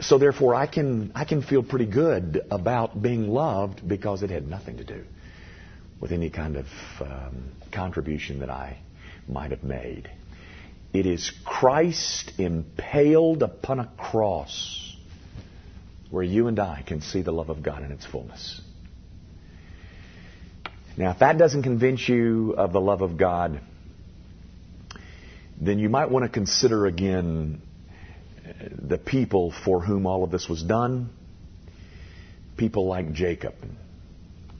So 0.00 0.16
therefore, 0.16 0.54
I 0.54 0.66
can, 0.66 1.12
I 1.14 1.26
can 1.26 1.42
feel 1.42 1.62
pretty 1.62 1.86
good 1.86 2.46
about 2.50 3.00
being 3.00 3.28
loved 3.28 3.86
because 3.86 4.22
it 4.22 4.30
had 4.30 4.48
nothing 4.48 4.78
to 4.78 4.84
do 4.84 5.04
with 6.00 6.10
any 6.10 6.30
kind 6.30 6.56
of 6.56 6.66
um, 7.00 7.52
contribution 7.72 8.40
that 8.40 8.50
I 8.50 8.78
might 9.28 9.50
have 9.50 9.62
made. 9.62 10.10
It 10.94 11.04
is 11.04 11.30
Christ 11.44 12.32
impaled 12.38 13.42
upon 13.42 13.80
a 13.80 13.90
cross 13.98 14.83
where 16.14 16.22
you 16.22 16.46
and 16.46 16.60
I 16.60 16.84
can 16.86 17.00
see 17.00 17.22
the 17.22 17.32
love 17.32 17.50
of 17.50 17.62
God 17.62 17.82
in 17.82 17.90
its 17.90 18.06
fullness. 18.06 18.60
Now, 20.96 21.10
if 21.10 21.18
that 21.18 21.38
doesn't 21.38 21.64
convince 21.64 22.08
you 22.08 22.54
of 22.56 22.72
the 22.72 22.80
love 22.80 23.02
of 23.02 23.18
God, 23.18 23.60
then 25.60 25.80
you 25.80 25.88
might 25.88 26.10
want 26.10 26.24
to 26.24 26.28
consider 26.28 26.86
again 26.86 27.60
the 28.70 28.96
people 28.96 29.52
for 29.64 29.80
whom 29.80 30.06
all 30.06 30.22
of 30.22 30.30
this 30.30 30.48
was 30.48 30.62
done. 30.62 31.10
People 32.56 32.86
like 32.86 33.12
Jacob, 33.12 33.54
and 33.62 33.76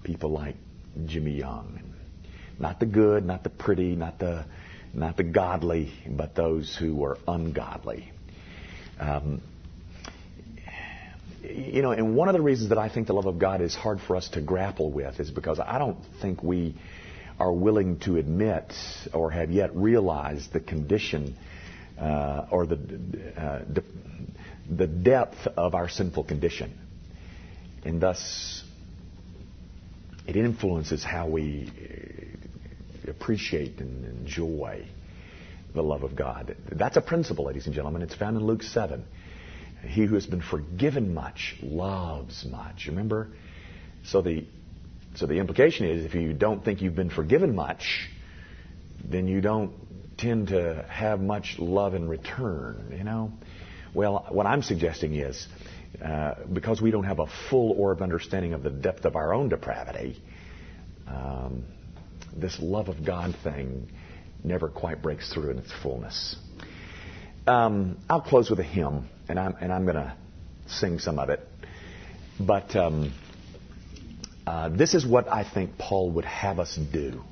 people 0.03 0.31
like 0.31 0.57
Jimmy 1.07 1.33
Young. 1.33 1.81
Not 2.59 2.81
the 2.81 2.87
good, 2.87 3.25
not 3.25 3.45
the 3.45 3.51
pretty, 3.51 3.95
not 3.95 4.19
the, 4.19 4.45
not 4.93 5.17
the 5.17 5.23
godly, 5.23 5.93
but 6.09 6.35
those 6.35 6.77
who 6.77 6.97
were 6.97 7.19
ungodly. 7.29 8.11
Um, 8.99 9.41
you 11.51 11.83
know, 11.83 11.93
and 11.93 12.17
one 12.17 12.29
of 12.29 12.35
the 12.35 12.41
reasons 12.41 12.71
that 12.71 12.79
I 12.79 12.89
think 12.89 13.07
the 13.07 13.13
love 13.13 13.27
of 13.27 13.39
God 13.39 13.61
is 13.61 13.75
hard 13.75 14.01
for 14.01 14.17
us 14.17 14.29
to 14.31 14.41
grapple 14.41 14.91
with 14.91 15.21
is 15.21 15.31
because 15.31 15.59
I 15.61 15.79
don't 15.79 15.99
think 16.21 16.43
we 16.43 16.75
are 17.39 17.53
willing 17.53 17.99
to 18.01 18.17
admit 18.17 18.73
or 19.13 19.31
have 19.31 19.51
yet 19.51 19.75
realized 19.75 20.53
the 20.53 20.61
condition 20.61 21.37
uh, 22.01 22.47
or 22.51 22.67
the, 22.67 22.77
uh, 23.37 23.63
the, 23.69 23.85
the 24.71 24.87
depth 24.87 25.47
of 25.57 25.75
our 25.75 25.89
sinful 25.89 26.25
condition. 26.25 26.79
And 27.85 28.01
thus, 28.01 28.63
it 30.27 30.37
influences 30.37 31.05
how 31.05 31.29
we 31.29 31.71
uh, 33.07 33.11
appreciate 33.11 33.81
and 33.81 34.05
enjoy 34.05 34.87
the 35.75 35.83
love 35.83 36.05
of 36.05 36.17
God. 36.17 36.57
That's 36.71 36.97
a 36.97 37.01
principle, 37.01 37.47
ladies 37.47 37.67
and 37.67 37.75
gentlemen. 37.75 38.03
It's 38.03 38.15
found 38.15 38.37
in 38.37 38.47
Luke 38.47 38.63
7. 38.63 39.05
He 39.87 40.05
who 40.05 40.15
has 40.15 40.27
been 40.27 40.43
forgiven 40.43 41.15
much 41.15 41.57
loves 41.63 42.45
much. 42.45 42.87
Remember? 42.87 43.29
So 44.05 44.21
the, 44.23 44.47
so 45.17 45.27
the 45.27 45.39
implication 45.39 45.87
is 45.87 46.05
if 46.05 46.15
you 46.15 46.33
don't 46.33 46.65
think 46.65 46.83
you've 46.83 46.97
been 46.97 47.11
forgiven 47.11 47.55
much, 47.55 48.11
then 49.05 49.29
you 49.29 49.41
don't 49.41 49.73
tend 50.17 50.49
to 50.49 50.85
have 50.89 51.21
much 51.21 51.57
love 51.59 51.95
in 51.95 52.09
return, 52.09 52.95
you 52.97 53.05
know? 53.05 53.33
Well, 53.95 54.27
what 54.31 54.47
I'm 54.47 54.63
suggesting 54.63 55.15
is 55.15 55.47
uh, 56.05 56.35
because 56.53 56.83
we 56.83 56.91
don't 56.91 57.05
have 57.05 57.21
a 57.21 57.27
full 57.49 57.73
orb 57.73 58.03
understanding 58.03 58.53
of 58.53 58.63
the 58.63 58.71
depth 58.71 59.05
of 59.05 59.17
our 59.17 59.33
own 59.33 59.49
depravity, 59.49 60.21
um, 61.07 61.65
this 62.37 62.59
love 62.61 62.89
of 62.89 63.05
God 63.05 63.35
thing 63.45 63.89
never 64.43 64.69
quite 64.69 65.03
breaks 65.03 65.33
through 65.33 65.51
in 65.51 65.59
its 65.59 65.73
fullness. 65.83 66.37
Um, 67.47 67.99
I'll 68.09 68.23
close 68.23 68.51
with 68.51 68.59
a 68.59 68.65
hymn, 68.65 69.09
and 69.29 69.39
I'm, 69.39 69.55
and 69.61 69.73
I'm 69.73 69.85
going 69.85 69.97
to 69.97 70.15
sing 70.67 70.99
some 70.99 71.19
of 71.19 71.31
it. 71.31 71.47
But 72.39 72.75
um, 72.77 73.13
uh, 74.47 74.69
this 74.71 74.95
is 74.95 75.07
what 75.07 75.33
I 75.33 75.45
think 75.45 75.79
Paul 75.79 76.13
would 76.13 76.25
have 76.25 76.59
us 76.59 76.77
do. 76.77 77.23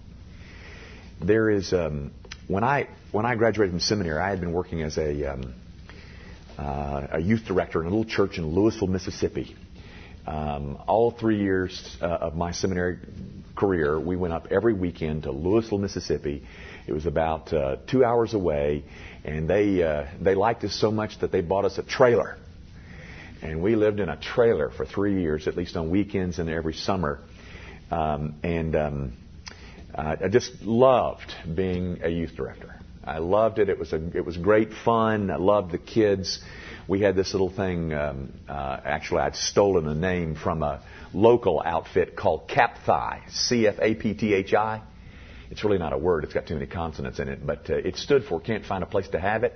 There 1.21 1.51
is 1.51 1.73
um, 1.73 2.13
when 2.49 2.65
I 2.65 2.89
when 3.11 3.27
I 3.27 3.35
graduated 3.35 3.73
from 3.73 3.81
seminary, 3.81 4.21
I 4.21 4.31
had 4.31 4.41
been 4.41 4.53
working 4.53 4.83
as 4.83 4.99
a 4.99 5.33
um, 5.33 5.55
uh, 6.59 7.07
a 7.13 7.21
youth 7.21 7.45
director 7.47 7.81
in 7.81 7.87
a 7.87 7.91
little 7.91 8.05
church 8.05 8.39
in 8.39 8.47
Louisville, 8.47 8.89
Mississippi. 8.89 9.57
Um, 10.27 10.79
all 10.87 11.11
three 11.11 11.39
years 11.39 11.97
uh, 12.01 12.07
of 12.07 12.37
my 12.37 12.53
seminary 12.53 12.99
career, 13.57 13.99
we 13.99 14.17
went 14.17 14.33
up 14.33 14.49
every 14.51 14.73
weekend 14.73 15.25
to 15.25 15.33
Louisville, 15.33 15.79
Mississippi. 15.79 16.47
It 16.87 16.93
was 16.93 17.07
about 17.07 17.53
uh, 17.53 17.77
two 17.87 18.05
hours 18.05 18.35
away, 18.35 18.85
and 19.25 19.49
they 19.49 19.83
uh, 19.83 20.07
they 20.21 20.35
liked 20.35 20.65
us 20.65 20.75
so 20.75 20.91
much 20.91 21.19
that 21.21 21.31
they 21.31 21.41
bought 21.41 21.65
us 21.65 21.79
a 21.79 21.83
trailer, 21.83 22.37
and 23.41 23.63
we 23.63 23.77
lived 23.77 24.01
in 24.01 24.09
a 24.09 24.17
trailer 24.17 24.71
for 24.71 24.85
three 24.85 25.21
years, 25.21 25.47
at 25.47 25.57
least 25.57 25.77
on 25.77 25.91
weekends 25.91 26.39
and 26.39 26.51
every 26.51 26.75
summer. 26.75 27.21
Um, 27.91 28.37
and 28.43 28.75
um, 28.75 29.13
I 29.95 30.29
just 30.29 30.63
loved 30.63 31.35
being 31.55 32.01
a 32.03 32.09
youth 32.09 32.35
director. 32.35 32.75
I 33.05 33.19
loved 33.19 33.59
it. 33.59 33.69
It 33.69 33.79
was 33.79 33.93
a, 33.93 34.17
it 34.17 34.25
was 34.25 34.37
great 34.37 34.73
fun. 34.73 35.31
I 35.31 35.37
loved 35.37 35.73
the 35.73 35.79
kids. 35.79 36.41
We 36.89 37.01
had 37.01 37.17
this 37.17 37.33
little 37.35 37.51
thing. 37.51 37.93
Um, 37.93 38.33
uh, 38.49 38.81
actually, 38.85 39.21
I'd 39.21 39.37
stolen 39.37 39.87
a 39.89 39.95
name 39.95 40.35
from 40.37 40.63
a 40.63 40.83
local 41.13 41.63
outfit 41.65 42.17
called 42.17 42.49
Capthi, 42.49 43.29
C-F-A-P-T-H-I. 43.31 44.83
It's 45.53 45.63
really 45.65 45.79
not 45.79 45.93
a 45.93 45.99
word. 45.99 46.25
It's 46.25 46.33
got 46.33 46.47
too 46.47 46.55
many 46.55 46.67
consonants 46.67 47.19
in 47.19 47.29
it, 47.29 47.47
but 47.47 47.69
uh, 47.69 47.75
it 47.75 47.97
stood 47.97 48.25
for 48.25 48.41
"Can't 48.41 48.65
Find 48.65 48.83
a 48.83 48.87
Place 48.87 49.07
to 49.09 49.21
Have 49.21 49.45
It." 49.45 49.53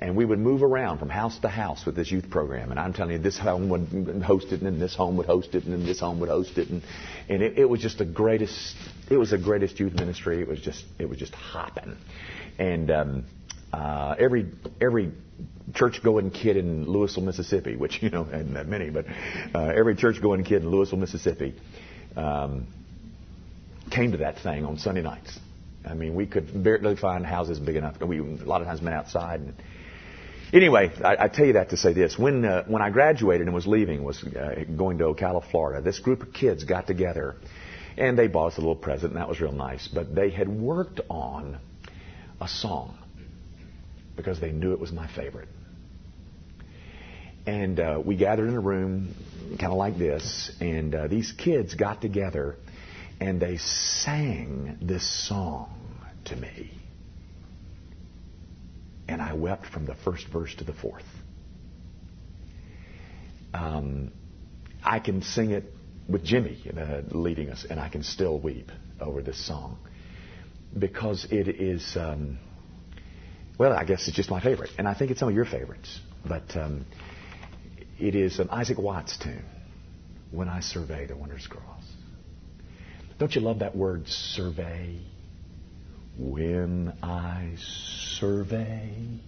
And 0.00 0.16
we 0.16 0.24
would 0.24 0.40
move 0.40 0.62
around 0.62 0.98
from 0.98 1.08
house 1.08 1.38
to 1.38 1.48
house 1.48 1.86
with 1.86 1.94
this 1.94 2.10
youth 2.10 2.28
program. 2.28 2.70
And 2.70 2.78
I'm 2.78 2.92
telling 2.92 3.12
you, 3.12 3.18
this 3.18 3.38
home 3.38 3.68
would 3.70 4.22
host 4.22 4.48
it, 4.48 4.60
and 4.60 4.66
then 4.66 4.78
this 4.78 4.94
home 4.94 5.16
would 5.16 5.26
host 5.26 5.54
it, 5.54 5.64
and 5.64 5.72
then 5.72 5.86
this 5.86 6.00
home 6.00 6.18
would 6.20 6.28
host 6.28 6.58
it. 6.58 6.68
And, 6.68 6.82
and 7.28 7.40
it, 7.40 7.56
it 7.56 7.64
was 7.64 7.80
just 7.80 7.98
the 7.98 8.04
greatest, 8.04 8.76
it 9.08 9.16
was 9.16 9.30
the 9.30 9.38
greatest 9.38 9.80
youth 9.80 9.94
ministry. 9.94 10.42
It 10.42 10.48
was 10.48 10.60
just, 10.60 10.84
it 10.98 11.08
was 11.08 11.18
just 11.18 11.34
hopping. 11.34 11.96
And, 12.58 12.90
um, 12.90 13.24
uh, 13.72 14.16
every, 14.18 14.50
every 14.80 15.12
church 15.72 16.02
going 16.02 16.30
kid 16.30 16.56
in 16.56 16.84
Louisville, 16.84 17.22
Mississippi, 17.22 17.76
which, 17.76 18.02
you 18.02 18.10
know, 18.10 18.24
hadn't 18.24 18.54
that 18.54 18.66
many, 18.66 18.90
but, 18.90 19.06
uh, 19.54 19.72
every 19.74 19.94
church 19.94 20.20
going 20.20 20.44
kid 20.44 20.62
in 20.62 20.68
Louisville, 20.68 20.98
Mississippi, 20.98 21.54
um, 22.16 22.66
came 23.90 24.12
to 24.12 24.18
that 24.18 24.38
thing 24.38 24.64
on 24.64 24.78
Sunday 24.78 25.02
nights. 25.02 25.38
I 25.84 25.94
mean, 25.94 26.14
we 26.14 26.26
could 26.26 26.64
barely 26.64 26.96
find 26.96 27.24
houses 27.24 27.58
big 27.58 27.76
enough. 27.76 28.00
We 28.00 28.18
a 28.18 28.22
lot 28.22 28.60
of 28.60 28.66
times 28.66 28.82
met 28.82 28.94
outside. 28.94 29.40
And, 29.40 29.54
Anyway, 30.52 30.92
I, 31.04 31.24
I, 31.24 31.28
tell 31.28 31.44
you 31.44 31.54
that 31.54 31.70
to 31.70 31.76
say 31.76 31.92
this: 31.92 32.16
when 32.16 32.44
uh, 32.44 32.64
when 32.68 32.80
I 32.80 32.90
graduated 32.90 33.46
and 33.46 33.54
was 33.54 33.66
leaving, 33.66 34.04
was 34.04 34.22
uh, 34.22 34.64
going 34.76 34.98
to 34.98 35.04
Ocala, 35.04 35.42
Florida, 35.50 35.82
this 35.82 35.98
group 35.98 36.22
of 36.22 36.32
kids 36.32 36.62
got 36.62 36.86
together, 36.86 37.34
and 37.98 38.16
they 38.16 38.28
bought 38.28 38.52
us 38.52 38.58
a 38.58 38.60
little 38.60 38.76
present, 38.76 39.12
and 39.12 39.20
that 39.20 39.28
was 39.28 39.40
real 39.40 39.52
nice. 39.52 39.88
But 39.88 40.14
they 40.14 40.30
had 40.30 40.48
worked 40.48 41.00
on 41.10 41.58
a 42.40 42.46
song 42.46 42.96
because 44.14 44.40
they 44.40 44.52
knew 44.52 44.72
it 44.72 44.78
was 44.78 44.92
my 44.92 45.08
favorite, 45.08 45.48
and 47.44 47.80
uh, 47.80 48.00
we 48.04 48.14
gathered 48.14 48.48
in 48.48 48.54
a 48.54 48.60
room, 48.60 49.16
kind 49.58 49.72
of 49.72 49.78
like 49.78 49.98
this, 49.98 50.52
and 50.60 50.94
uh, 50.94 51.08
these 51.08 51.32
kids 51.32 51.74
got 51.74 52.00
together, 52.00 52.54
and 53.20 53.40
they 53.40 53.56
sang 53.56 54.78
this 54.80 55.28
song 55.28 55.70
to 56.26 56.36
me 56.36 56.70
and 59.08 59.22
I 59.22 59.34
wept 59.34 59.66
from 59.66 59.86
the 59.86 59.94
first 59.94 60.26
verse 60.28 60.54
to 60.56 60.64
the 60.64 60.72
fourth. 60.72 61.04
Um, 63.54 64.12
I 64.82 64.98
can 64.98 65.22
sing 65.22 65.50
it 65.50 65.72
with 66.08 66.24
Jimmy 66.24 66.62
uh, 66.76 67.02
leading 67.10 67.50
us, 67.50 67.66
and 67.68 67.80
I 67.80 67.88
can 67.88 68.02
still 68.02 68.38
weep 68.38 68.70
over 69.00 69.22
this 69.22 69.44
song 69.44 69.78
because 70.78 71.26
it 71.30 71.48
is, 71.48 71.96
um, 71.96 72.38
well, 73.58 73.72
I 73.72 73.84
guess 73.84 74.06
it's 74.08 74.16
just 74.16 74.30
my 74.30 74.40
favorite, 74.40 74.70
and 74.78 74.86
I 74.86 74.94
think 74.94 75.10
it's 75.10 75.20
some 75.20 75.28
of 75.28 75.34
your 75.34 75.44
favorites. 75.44 76.00
But 76.24 76.56
um, 76.56 76.86
it 77.98 78.14
is 78.14 78.38
an 78.38 78.50
Isaac 78.50 78.78
Watts 78.78 79.16
tune, 79.16 79.44
When 80.30 80.48
I 80.48 80.60
Survey 80.60 81.06
the 81.06 81.16
Wondrous 81.16 81.46
Cross. 81.46 81.84
Don't 83.18 83.34
you 83.34 83.40
love 83.40 83.60
that 83.60 83.74
word, 83.74 84.06
survey? 84.08 84.98
When 86.18 86.92
I 87.02 87.54
survey. 88.18 89.20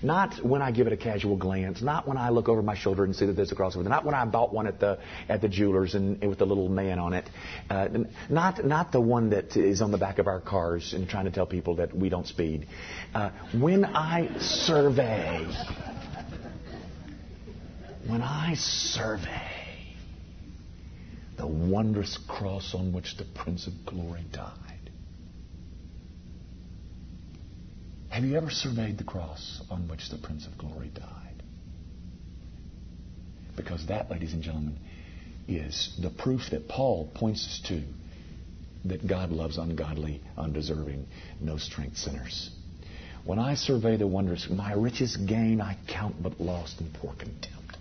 Not 0.00 0.44
when 0.44 0.62
I 0.62 0.72
give 0.72 0.88
it 0.88 0.92
a 0.92 0.96
casual 0.96 1.36
glance, 1.36 1.80
not 1.80 2.08
when 2.08 2.16
I 2.16 2.30
look 2.30 2.48
over 2.48 2.60
my 2.60 2.76
shoulder 2.76 3.04
and 3.04 3.14
see 3.14 3.26
that 3.26 3.34
there's 3.34 3.52
a 3.52 3.54
crossover, 3.54 3.84
not 3.84 4.04
when 4.04 4.16
I 4.16 4.24
bought 4.24 4.52
one 4.52 4.66
at 4.66 4.80
the 4.80 4.98
at 5.28 5.40
the 5.40 5.48
jeweler's 5.48 5.94
and, 5.94 6.20
and 6.20 6.28
with 6.28 6.40
the 6.40 6.46
little 6.46 6.68
man 6.68 6.98
on 6.98 7.14
it, 7.14 7.28
uh, 7.70 7.88
not 8.28 8.64
not 8.64 8.90
the 8.90 9.00
one 9.00 9.30
that 9.30 9.56
is 9.56 9.80
on 9.80 9.92
the 9.92 9.98
back 9.98 10.18
of 10.18 10.26
our 10.26 10.40
cars 10.40 10.92
and 10.92 11.08
trying 11.08 11.26
to 11.26 11.30
tell 11.30 11.46
people 11.46 11.76
that 11.76 11.96
we 11.96 12.08
don't 12.08 12.26
speed. 12.26 12.66
Uh, 13.14 13.30
when 13.56 13.84
I 13.84 14.38
survey, 14.40 15.46
when 18.08 18.22
I 18.22 18.54
survey 18.54 19.51
the 21.42 21.48
wondrous 21.48 22.20
cross 22.28 22.72
on 22.72 22.92
which 22.92 23.16
the 23.16 23.24
Prince 23.34 23.66
of 23.66 23.72
Glory 23.84 24.24
died. 24.30 24.52
Have 28.10 28.22
you 28.22 28.36
ever 28.36 28.48
surveyed 28.48 28.96
the 28.96 29.02
cross 29.02 29.60
on 29.68 29.88
which 29.88 30.08
the 30.08 30.18
Prince 30.18 30.46
of 30.46 30.56
Glory 30.56 30.92
died? 30.94 31.42
Because 33.56 33.84
that, 33.88 34.08
ladies 34.08 34.34
and 34.34 34.44
gentlemen, 34.44 34.78
is 35.48 35.92
the 36.00 36.10
proof 36.10 36.42
that 36.52 36.68
Paul 36.68 37.10
points 37.12 37.44
us 37.44 37.68
to 37.68 37.82
that 38.84 39.04
God 39.04 39.30
loves 39.32 39.58
ungodly, 39.58 40.20
undeserving, 40.36 41.08
no 41.40 41.56
strength 41.56 41.96
sinners. 41.96 42.50
When 43.24 43.40
I 43.40 43.56
survey 43.56 43.96
the 43.96 44.06
wonders, 44.06 44.46
my 44.48 44.74
richest 44.74 45.26
gain 45.26 45.60
I 45.60 45.76
count 45.88 46.22
but 46.22 46.40
lost 46.40 46.80
in 46.80 46.88
pour 47.00 47.14
contempt. 47.14 47.78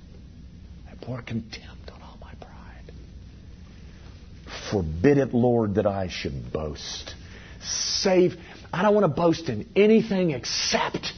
I 0.90 0.96
pour 1.06 1.22
contempt 1.22 1.92
on 1.94 2.02
all 2.02 2.18
my 2.20 2.34
pride. 2.40 2.92
Forbid 4.72 5.18
it, 5.18 5.34
Lord, 5.34 5.76
that 5.76 5.86
I 5.86 6.08
should 6.10 6.52
boast. 6.54 7.14
Save 7.62 8.38
I 8.74 8.84
don't 8.84 8.96
want 8.96 9.04
to 9.04 9.22
boast 9.22 9.50
in 9.50 9.68
anything 9.76 10.32
except 10.32 11.14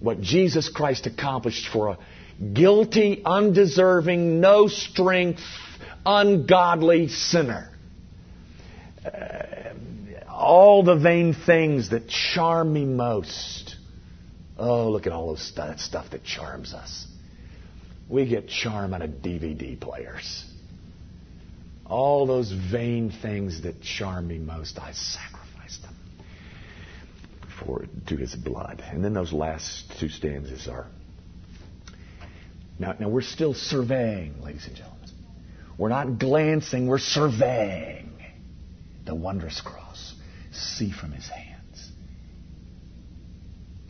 what 0.00 0.20
Jesus 0.20 0.68
Christ 0.68 1.06
accomplished 1.06 1.68
for 1.72 1.88
a 1.88 1.98
guilty, 2.52 3.22
undeserving, 3.24 4.40
no 4.40 4.68
strength, 4.68 5.42
ungodly 6.04 7.08
sinner. 7.08 7.70
Uh, 9.04 9.74
all 10.30 10.82
the 10.82 10.96
vain 10.96 11.34
things 11.34 11.90
that 11.90 12.08
charm 12.08 12.72
me 12.72 12.84
most. 12.84 13.74
Oh, 14.58 14.90
look 14.90 15.06
at 15.06 15.12
all 15.12 15.28
those 15.28 15.52
that 15.56 15.80
stuff 15.80 16.10
that 16.10 16.22
charms 16.22 16.74
us. 16.74 17.06
We 18.08 18.26
get 18.26 18.48
charm 18.48 18.94
out 18.94 19.02
of 19.02 19.10
DVD 19.10 19.78
players. 19.78 20.44
All 21.88 22.26
those 22.26 22.52
vain 22.52 23.10
things 23.10 23.62
that 23.62 23.80
charm 23.80 24.28
me 24.28 24.38
most, 24.38 24.78
I 24.78 24.92
sacrifice 24.92 25.78
them 25.78 25.94
for 27.58 27.86
to 28.06 28.16
his 28.16 28.34
blood. 28.34 28.82
And 28.90 29.04
then 29.04 29.14
those 29.14 29.32
last 29.32 29.94
two 29.98 30.08
stanzas 30.08 30.68
are. 30.68 30.86
Now, 32.78 32.94
now 32.98 33.08
we're 33.08 33.22
still 33.22 33.54
surveying, 33.54 34.40
ladies 34.42 34.66
and 34.66 34.76
gentlemen. 34.76 34.98
We're 35.78 35.88
not 35.88 36.18
glancing, 36.18 36.88
we're 36.88 36.98
surveying 36.98 38.12
the 39.06 39.14
wondrous 39.14 39.60
cross. 39.60 40.14
See 40.52 40.90
from 40.90 41.12
his 41.12 41.28
hands. 41.28 41.90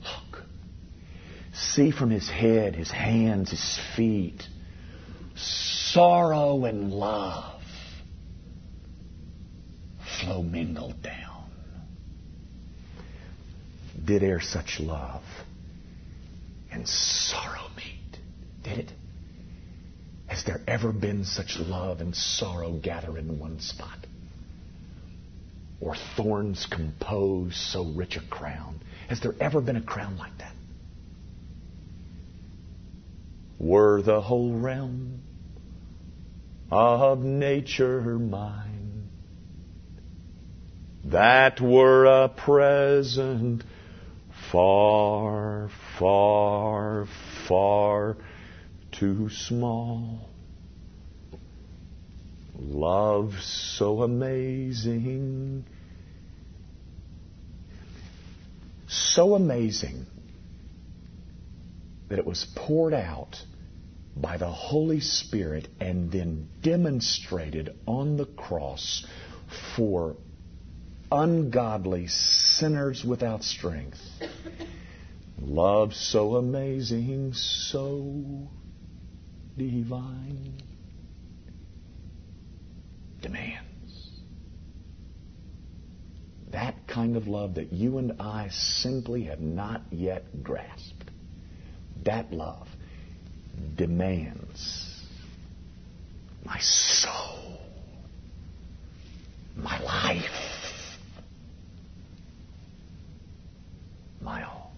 Look. 0.02 0.42
See 1.52 1.90
from 1.90 2.10
his 2.10 2.28
head, 2.28 2.76
his 2.76 2.90
hands, 2.90 3.50
his 3.50 3.80
feet. 3.96 4.42
Sorrow 5.34 6.64
and 6.64 6.92
love 6.92 7.57
flow 10.20 10.42
mingled 10.42 11.02
down 11.02 11.28
did 14.08 14.22
e'er 14.22 14.40
such 14.40 14.80
love 14.80 15.22
and 16.72 16.88
sorrow 16.88 17.68
meet? 17.76 18.18
Did 18.62 18.78
it? 18.78 18.92
Has 20.26 20.44
there 20.44 20.60
ever 20.66 20.92
been 20.92 21.24
such 21.24 21.58
love 21.58 22.00
and 22.00 22.16
sorrow 22.16 22.72
gather 22.72 23.18
in 23.18 23.38
one 23.38 23.60
spot? 23.60 23.98
Or 25.80 25.94
thorns 26.16 26.66
compose 26.70 27.54
so 27.54 27.84
rich 27.84 28.16
a 28.16 28.20
crown? 28.20 28.80
Has 29.08 29.20
there 29.20 29.34
ever 29.40 29.60
been 29.60 29.76
a 29.76 29.82
crown 29.82 30.16
like 30.16 30.36
that? 30.38 30.54
Were 33.58 34.00
the 34.00 34.22
whole 34.22 34.54
realm 34.54 35.20
of 36.70 37.18
nature 37.20 38.00
mine, 38.18 38.67
that 41.10 41.60
were 41.60 42.04
a 42.04 42.28
present 42.28 43.64
far, 44.52 45.70
far, 45.98 47.06
far 47.46 48.16
too 48.92 49.30
small. 49.30 50.28
Love 52.58 53.34
so 53.40 54.02
amazing. 54.02 55.64
So 58.86 59.34
amazing 59.34 60.06
that 62.08 62.18
it 62.18 62.26
was 62.26 62.46
poured 62.56 62.94
out 62.94 63.42
by 64.16 64.36
the 64.36 64.48
Holy 64.48 65.00
Spirit 65.00 65.68
and 65.78 66.10
then 66.10 66.48
demonstrated 66.62 67.76
on 67.86 68.16
the 68.16 68.26
cross 68.26 69.06
for 69.76 70.16
ungodly 71.10 72.06
sinners 72.08 73.04
without 73.04 73.42
strength. 73.42 74.00
Love 75.40 75.94
so 75.94 76.36
amazing, 76.36 77.32
so 77.32 78.48
divine, 79.56 80.60
demands 83.20 83.68
that 86.50 86.74
kind 86.88 87.16
of 87.16 87.28
love 87.28 87.54
that 87.54 87.72
you 87.72 87.98
and 87.98 88.20
I 88.20 88.48
simply 88.50 89.24
have 89.24 89.40
not 89.40 89.82
yet 89.90 90.42
grasped. 90.42 91.10
That 92.04 92.32
love 92.32 92.68
demands 93.76 95.04
my 96.44 96.58
soul, 96.60 97.58
my 99.56 99.78
life 99.80 100.47
my 104.28 104.42
all. 104.44 104.72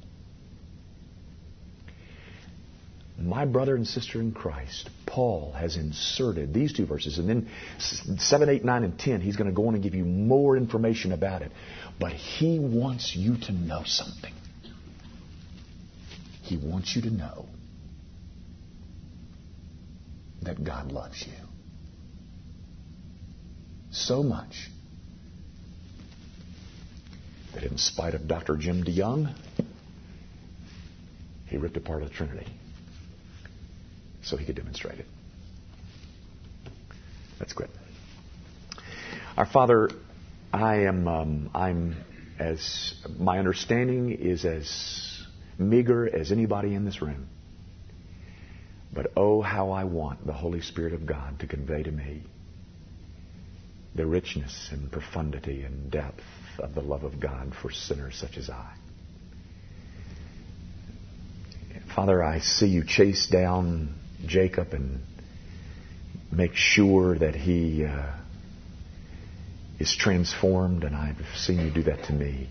My 3.18 3.44
brother 3.44 3.74
and 3.74 3.86
sister 3.86 4.20
in 4.20 4.32
Christ, 4.32 4.88
Paul 5.04 5.52
has 5.52 5.76
inserted 5.76 6.54
these 6.54 6.72
two 6.72 6.86
verses, 6.86 7.18
and 7.18 7.28
then 7.28 7.48
7, 7.78 8.48
8, 8.48 8.64
9, 8.64 8.84
and 8.84 8.98
10, 8.98 9.20
he's 9.20 9.36
going 9.36 9.50
to 9.50 9.54
go 9.54 9.66
on 9.66 9.74
and 9.74 9.82
give 9.82 9.94
you 9.94 10.04
more 10.04 10.56
information 10.56 11.12
about 11.12 11.42
it. 11.42 11.52
But 11.98 12.12
he 12.12 12.58
wants 12.58 13.14
you 13.14 13.36
to 13.46 13.52
know 13.52 13.82
something. 13.84 14.32
He 16.42 16.56
wants 16.56 16.96
you 16.96 17.02
to 17.02 17.10
know 17.10 17.46
that 20.42 20.64
God 20.64 20.90
loves 20.92 21.22
you 21.26 21.34
so 23.90 24.22
much 24.22 24.70
that 27.54 27.64
in 27.64 27.78
spite 27.78 28.14
of 28.14 28.28
Dr. 28.28 28.56
Jim 28.56 28.84
DeYoung, 28.84 29.34
he 31.46 31.56
ripped 31.56 31.76
apart 31.76 32.04
the 32.04 32.10
Trinity 32.10 32.46
so 34.22 34.36
he 34.36 34.44
could 34.44 34.56
demonstrate 34.56 34.98
it. 34.98 35.06
That's 37.38 37.52
good. 37.52 37.70
Our 39.36 39.46
Father, 39.46 39.90
I 40.52 40.82
am, 40.82 41.08
um, 41.08 41.50
I'm 41.54 41.96
as, 42.38 42.94
my 43.18 43.38
understanding 43.38 44.10
is 44.10 44.44
as 44.44 45.22
meager 45.58 46.08
as 46.14 46.32
anybody 46.32 46.74
in 46.74 46.84
this 46.84 47.02
room. 47.02 47.28
But 48.92 49.12
oh, 49.16 49.40
how 49.40 49.70
I 49.70 49.84
want 49.84 50.26
the 50.26 50.32
Holy 50.32 50.60
Spirit 50.60 50.94
of 50.94 51.06
God 51.06 51.40
to 51.40 51.46
convey 51.46 51.82
to 51.82 51.90
me 51.90 52.22
the 53.94 54.06
richness 54.06 54.68
and 54.72 54.90
profundity 54.90 55.62
and 55.62 55.90
depth 56.50 56.60
of 56.60 56.74
the 56.74 56.80
love 56.80 57.04
of 57.04 57.20
God 57.20 57.52
for 57.60 57.70
sinners 57.70 58.16
such 58.16 58.36
as 58.36 58.50
I. 58.50 58.74
Father, 61.94 62.22
I 62.22 62.38
see 62.40 62.66
you 62.66 62.84
chase 62.84 63.26
down 63.26 63.94
Jacob 64.26 64.72
and 64.72 65.00
make 66.30 66.54
sure 66.54 67.18
that 67.18 67.34
he 67.34 67.84
uh, 67.84 68.12
is 69.78 69.94
transformed, 69.96 70.84
and 70.84 70.94
I've 70.94 71.16
seen 71.36 71.60
you 71.60 71.70
do 71.70 71.82
that 71.84 72.04
to 72.04 72.12
me. 72.12 72.48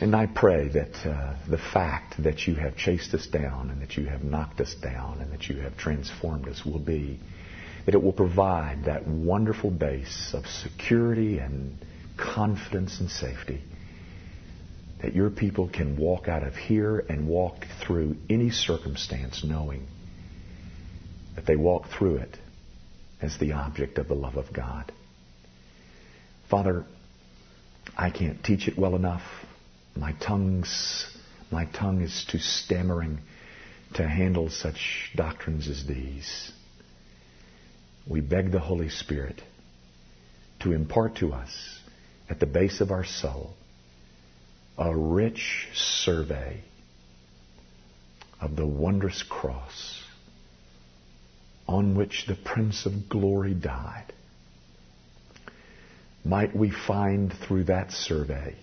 And 0.00 0.16
I 0.16 0.26
pray 0.26 0.68
that 0.68 1.06
uh, 1.06 1.36
the 1.46 1.58
fact 1.58 2.22
that 2.22 2.46
you 2.46 2.54
have 2.54 2.74
chased 2.74 3.12
us 3.12 3.26
down 3.26 3.70
and 3.70 3.82
that 3.82 3.98
you 3.98 4.06
have 4.06 4.24
knocked 4.24 4.60
us 4.60 4.74
down 4.74 5.20
and 5.20 5.30
that 5.32 5.48
you 5.48 5.60
have 5.60 5.76
transformed 5.76 6.48
us 6.48 6.64
will 6.64 6.78
be 6.78 7.20
that 7.86 7.94
it 7.94 8.02
will 8.02 8.12
provide 8.12 8.84
that 8.84 9.06
wonderful 9.06 9.70
base 9.70 10.32
of 10.34 10.46
security 10.46 11.38
and 11.38 11.76
confidence 12.16 13.00
and 13.00 13.10
safety 13.10 13.62
that 15.02 15.14
your 15.14 15.30
people 15.30 15.68
can 15.68 15.96
walk 15.96 16.28
out 16.28 16.42
of 16.42 16.54
here 16.54 16.98
and 17.08 17.26
walk 17.26 17.64
through 17.84 18.16
any 18.28 18.50
circumstance 18.50 19.42
knowing 19.44 19.86
that 21.36 21.46
they 21.46 21.56
walk 21.56 21.86
through 21.96 22.16
it 22.16 22.36
as 23.22 23.38
the 23.38 23.52
object 23.52 23.98
of 23.98 24.08
the 24.08 24.14
love 24.14 24.36
of 24.36 24.52
God. 24.52 24.92
Father, 26.50 26.84
I 27.96 28.10
can't 28.10 28.42
teach 28.44 28.68
it 28.68 28.78
well 28.78 28.94
enough. 28.94 29.22
My 29.96 30.12
tongue's 30.12 31.06
my 31.50 31.64
tongue 31.64 32.00
is 32.00 32.26
too 32.30 32.38
stammering 32.38 33.18
to 33.94 34.06
handle 34.06 34.50
such 34.50 35.10
doctrines 35.16 35.68
as 35.68 35.84
these. 35.84 36.52
We 38.06 38.20
beg 38.20 38.50
the 38.50 38.60
Holy 38.60 38.88
Spirit 38.88 39.42
to 40.60 40.72
impart 40.72 41.16
to 41.16 41.32
us 41.32 41.80
at 42.28 42.40
the 42.40 42.46
base 42.46 42.80
of 42.80 42.90
our 42.90 43.04
soul 43.04 43.54
a 44.78 44.94
rich 44.94 45.68
survey 45.74 46.62
of 48.40 48.56
the 48.56 48.66
wondrous 48.66 49.22
cross 49.22 50.02
on 51.68 51.94
which 51.94 52.26
the 52.26 52.34
Prince 52.34 52.86
of 52.86 53.08
Glory 53.08 53.54
died. 53.54 54.12
Might 56.24 56.54
we 56.56 56.70
find 56.70 57.32
through 57.32 57.64
that 57.64 57.92
survey 57.92 58.56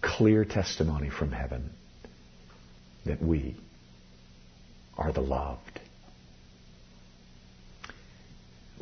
clear 0.00 0.44
testimony 0.44 1.10
from 1.10 1.30
heaven 1.30 1.70
that 3.06 3.22
we 3.22 3.56
are 4.96 5.12
the 5.12 5.20
loved. 5.20 5.80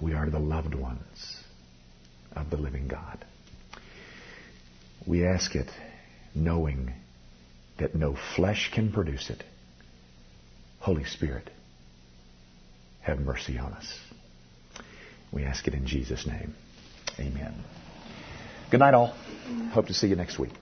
We 0.00 0.14
are 0.14 0.30
the 0.30 0.38
loved 0.38 0.74
ones 0.74 1.36
of 2.34 2.50
the 2.50 2.56
living 2.56 2.88
God. 2.88 3.24
We 5.06 5.26
ask 5.26 5.54
it 5.54 5.70
knowing 6.34 6.92
that 7.78 7.94
no 7.94 8.16
flesh 8.36 8.70
can 8.72 8.92
produce 8.92 9.30
it. 9.30 9.42
Holy 10.78 11.04
Spirit, 11.04 11.50
have 13.00 13.20
mercy 13.20 13.58
on 13.58 13.72
us. 13.72 13.98
We 15.32 15.44
ask 15.44 15.66
it 15.66 15.74
in 15.74 15.86
Jesus' 15.86 16.26
name. 16.26 16.54
Amen. 17.18 17.54
Good 18.70 18.80
night, 18.80 18.94
all. 18.94 19.14
Hope 19.72 19.86
to 19.88 19.94
see 19.94 20.08
you 20.08 20.16
next 20.16 20.38
week. 20.38 20.52